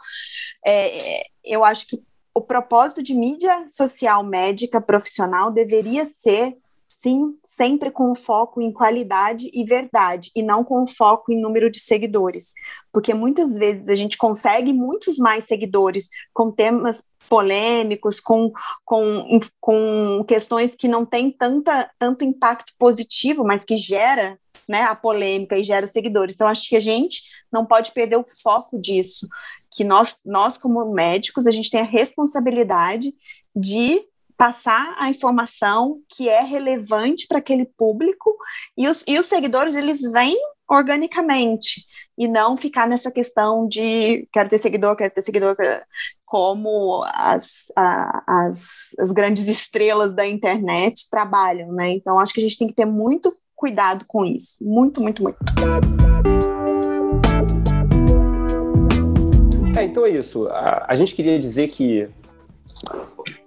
É, 0.65 1.23
eu 1.41 1.63
acho 1.63 1.87
que 1.87 2.03
o 2.33 2.41
propósito 2.41 3.01
de 3.01 3.15
mídia 3.15 3.65
social 3.69 4.21
médica 4.25 4.81
profissional 4.81 5.51
deveria 5.51 6.05
ser 6.05 6.53
sim, 6.87 7.37
sempre 7.45 7.91
com 7.91 8.15
foco 8.15 8.61
em 8.61 8.71
qualidade 8.71 9.49
e 9.53 9.63
verdade, 9.63 10.31
e 10.35 10.41
não 10.41 10.63
com 10.63 10.87
foco 10.87 11.31
em 11.31 11.39
número 11.39 11.69
de 11.69 11.79
seguidores. 11.79 12.53
Porque 12.91 13.13
muitas 13.13 13.57
vezes 13.57 13.89
a 13.89 13.95
gente 13.95 14.17
consegue 14.17 14.71
muitos 14.73 15.17
mais 15.17 15.45
seguidores 15.45 16.07
com 16.33 16.51
temas 16.51 17.03
polêmicos, 17.27 18.19
com, 18.19 18.51
com, 18.83 19.39
com 19.59 20.23
questões 20.27 20.75
que 20.75 20.87
não 20.87 21.05
têm 21.05 21.31
tanta, 21.31 21.89
tanto 21.97 22.23
impacto 22.23 22.73
positivo, 22.77 23.43
mas 23.43 23.63
que 23.63 23.77
gera 23.77 24.39
né, 24.67 24.81
a 24.81 24.95
polêmica 24.95 25.57
e 25.57 25.63
gera 25.63 25.87
seguidores. 25.87 26.35
Então, 26.35 26.47
acho 26.47 26.67
que 26.67 26.75
a 26.75 26.79
gente 26.79 27.21
não 27.51 27.65
pode 27.65 27.91
perder 27.91 28.17
o 28.17 28.25
foco 28.41 28.79
disso, 28.79 29.27
que 29.71 29.83
nós, 29.83 30.17
nós 30.25 30.57
como 30.57 30.93
médicos, 30.93 31.45
a 31.45 31.51
gente 31.51 31.69
tem 31.69 31.81
a 31.81 31.83
responsabilidade 31.83 33.13
de 33.55 34.01
passar 34.37 34.95
a 34.97 35.09
informação 35.09 35.99
que 36.09 36.27
é 36.27 36.41
relevante 36.41 37.27
para 37.27 37.39
aquele 37.39 37.65
público 37.77 38.35
e 38.77 38.87
os, 38.87 39.03
e 39.07 39.17
os 39.17 39.25
seguidores 39.27 39.75
eles 39.75 40.01
vêm 40.11 40.35
organicamente 40.69 41.85
e 42.17 42.27
não 42.27 42.57
ficar 42.57 42.87
nessa 42.87 43.11
questão 43.11 43.67
de 43.67 44.27
quero 44.33 44.49
ter 44.49 44.57
seguidor, 44.57 44.95
quero 44.95 45.13
ter 45.13 45.21
seguidor, 45.21 45.55
como 46.25 47.03
as, 47.07 47.65
a, 47.75 48.45
as, 48.45 48.95
as 48.99 49.11
grandes 49.11 49.47
estrelas 49.47 50.13
da 50.13 50.27
internet 50.27 51.09
trabalham, 51.09 51.71
né? 51.71 51.91
Então 51.91 52.19
acho 52.19 52.33
que 52.33 52.39
a 52.39 52.43
gente 52.43 52.57
tem 52.57 52.67
que 52.67 52.73
ter 52.73 52.85
muito 52.85 53.35
cuidado 53.55 54.05
com 54.07 54.25
isso, 54.25 54.57
muito, 54.59 55.01
muito, 55.01 55.21
muito. 55.21 55.37
É, 59.77 59.83
então 59.83 60.05
é 60.05 60.09
isso. 60.09 60.47
A, 60.47 60.85
a 60.89 60.95
gente 60.95 61.13
queria 61.13 61.37
dizer 61.37 61.67
que 61.67 62.09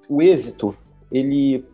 o 0.09 0.23
êxito 0.23 0.75
ele 1.11 1.64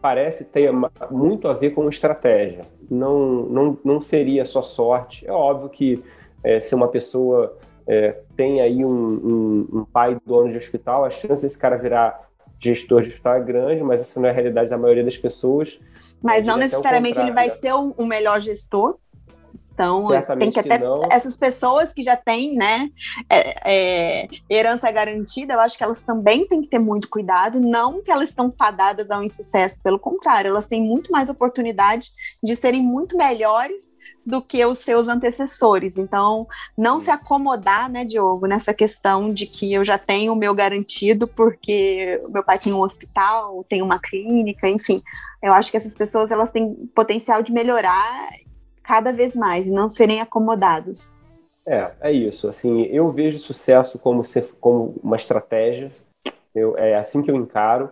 parece 0.00 0.44
ter 0.44 0.70
muito 1.10 1.48
a 1.48 1.54
ver 1.54 1.70
com 1.70 1.88
estratégia. 1.88 2.66
Não, 2.90 3.44
não, 3.44 3.78
não 3.82 4.00
seria 4.00 4.44
só 4.44 4.60
sorte. 4.60 5.26
É 5.26 5.32
óbvio 5.32 5.70
que 5.70 6.04
é, 6.42 6.60
se 6.60 6.74
uma 6.74 6.88
pessoa 6.88 7.56
é, 7.86 8.18
tem 8.36 8.60
aí 8.60 8.84
um, 8.84 8.90
um, 8.90 9.68
um, 9.72 9.84
pai 9.84 10.18
dono 10.26 10.50
de 10.50 10.58
hospital, 10.58 11.04
a 11.04 11.10
chance 11.10 11.42
desse 11.42 11.58
cara 11.58 11.76
virar 11.76 12.28
gestor 12.58 13.00
de 13.00 13.08
hospital 13.08 13.36
é 13.36 13.40
grande, 13.40 13.82
mas 13.82 14.00
essa 14.00 14.20
não 14.20 14.28
é 14.28 14.30
a 14.30 14.34
realidade 14.34 14.68
da 14.68 14.76
maioria 14.76 15.04
das 15.04 15.16
pessoas. 15.16 15.80
Mas 16.22 16.44
não 16.44 16.56
necessariamente 16.56 17.18
ele 17.18 17.32
vai 17.32 17.50
ser 17.50 17.72
o, 17.72 17.90
o 17.92 18.06
melhor 18.06 18.40
gestor. 18.40 18.98
Então, 19.74 20.06
tem 20.38 20.50
que 20.50 20.60
até 20.60 20.78
que 20.78 20.84
essas 21.10 21.36
pessoas 21.36 21.92
que 21.92 22.00
já 22.00 22.16
têm, 22.16 22.54
né, 22.54 22.88
é, 23.28 24.22
é, 24.22 24.28
herança 24.48 24.88
garantida, 24.90 25.54
eu 25.54 25.60
acho 25.60 25.76
que 25.76 25.82
elas 25.82 26.00
também 26.00 26.46
têm 26.46 26.62
que 26.62 26.68
ter 26.68 26.78
muito 26.78 27.08
cuidado, 27.08 27.58
não 27.58 28.00
que 28.00 28.10
elas 28.10 28.28
estão 28.28 28.52
fadadas 28.52 29.10
ao 29.10 29.22
insucesso, 29.22 29.80
pelo 29.82 29.98
contrário, 29.98 30.48
elas 30.48 30.68
têm 30.68 30.80
muito 30.80 31.10
mais 31.10 31.28
oportunidade 31.28 32.10
de 32.42 32.54
serem 32.54 32.82
muito 32.82 33.16
melhores 33.16 33.92
do 34.24 34.40
que 34.40 34.64
os 34.64 34.78
seus 34.78 35.08
antecessores. 35.08 35.96
Então, 35.96 36.46
não 36.78 37.00
se 37.00 37.10
acomodar, 37.10 37.90
né, 37.90 38.04
Diogo, 38.04 38.46
nessa 38.46 38.72
questão 38.72 39.32
de 39.32 39.46
que 39.46 39.72
eu 39.72 39.82
já 39.82 39.98
tenho 39.98 40.32
o 40.32 40.36
meu 40.36 40.54
garantido 40.54 41.26
porque 41.26 42.20
o 42.24 42.30
meu 42.30 42.44
pai 42.44 42.58
tem 42.58 42.72
um 42.72 42.80
hospital, 42.80 43.64
tem 43.68 43.82
uma 43.82 43.98
clínica, 43.98 44.68
enfim. 44.68 45.02
Eu 45.42 45.52
acho 45.52 45.70
que 45.70 45.76
essas 45.76 45.96
pessoas 45.96 46.30
elas 46.30 46.52
têm 46.52 46.74
potencial 46.94 47.42
de 47.42 47.52
melhorar 47.52 48.28
cada 48.84 49.10
vez 49.10 49.34
mais 49.34 49.66
e 49.66 49.70
não 49.70 49.88
serem 49.88 50.20
acomodados. 50.20 51.12
É, 51.66 51.90
é 52.00 52.12
isso. 52.12 52.48
Assim, 52.48 52.82
eu 52.84 53.10
vejo 53.10 53.38
sucesso 53.38 53.98
como, 53.98 54.22
ser, 54.22 54.54
como 54.60 54.94
uma 55.02 55.16
estratégia. 55.16 55.90
Eu, 56.54 56.74
é 56.76 56.94
assim 56.94 57.22
que 57.22 57.30
eu 57.30 57.36
encaro. 57.36 57.90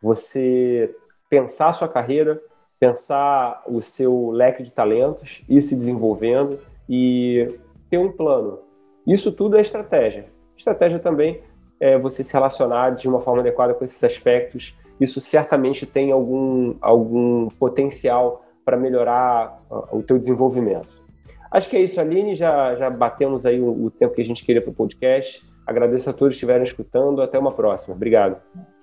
Você 0.00 0.94
pensar 1.28 1.68
a 1.68 1.72
sua 1.72 1.88
carreira, 1.88 2.40
pensar 2.78 3.62
o 3.66 3.82
seu 3.82 4.30
leque 4.30 4.62
de 4.62 4.72
talentos, 4.72 5.42
ir 5.48 5.60
se 5.60 5.74
desenvolvendo 5.74 6.60
e 6.88 7.58
ter 7.90 7.98
um 7.98 8.12
plano. 8.12 8.60
Isso 9.06 9.32
tudo 9.32 9.56
é 9.56 9.60
estratégia. 9.60 10.26
Estratégia 10.56 10.98
também 10.98 11.42
é 11.80 11.98
você 11.98 12.22
se 12.22 12.32
relacionar 12.32 12.90
de 12.90 13.08
uma 13.08 13.20
forma 13.20 13.40
adequada 13.40 13.74
com 13.74 13.84
esses 13.84 14.02
aspectos. 14.04 14.76
Isso 15.00 15.20
certamente 15.20 15.86
tem 15.86 16.12
algum, 16.12 16.76
algum 16.80 17.48
potencial 17.50 18.44
para 18.68 18.76
melhorar 18.76 19.62
o 19.90 20.02
teu 20.02 20.18
desenvolvimento. 20.18 21.02
Acho 21.50 21.70
que 21.70 21.76
é 21.78 21.80
isso, 21.80 21.98
Aline. 21.98 22.34
Já, 22.34 22.74
já 22.74 22.90
batemos 22.90 23.46
aí 23.46 23.58
o, 23.58 23.86
o 23.86 23.90
tempo 23.90 24.14
que 24.14 24.20
a 24.20 24.24
gente 24.24 24.44
queria 24.44 24.60
para 24.60 24.70
o 24.70 24.74
podcast. 24.74 25.42
Agradeço 25.66 26.10
a 26.10 26.12
todos 26.12 26.34
que 26.34 26.36
estiveram 26.36 26.64
escutando. 26.64 27.22
Até 27.22 27.38
uma 27.38 27.52
próxima. 27.52 27.94
Obrigado. 27.94 28.36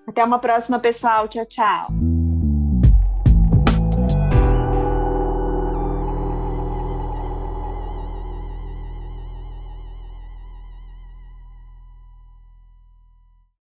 Até 0.08 0.24
uma 0.24 0.40
próxima, 0.40 0.80
pessoal. 0.80 1.28
Tchau, 1.28 1.46
tchau. 1.46 2.25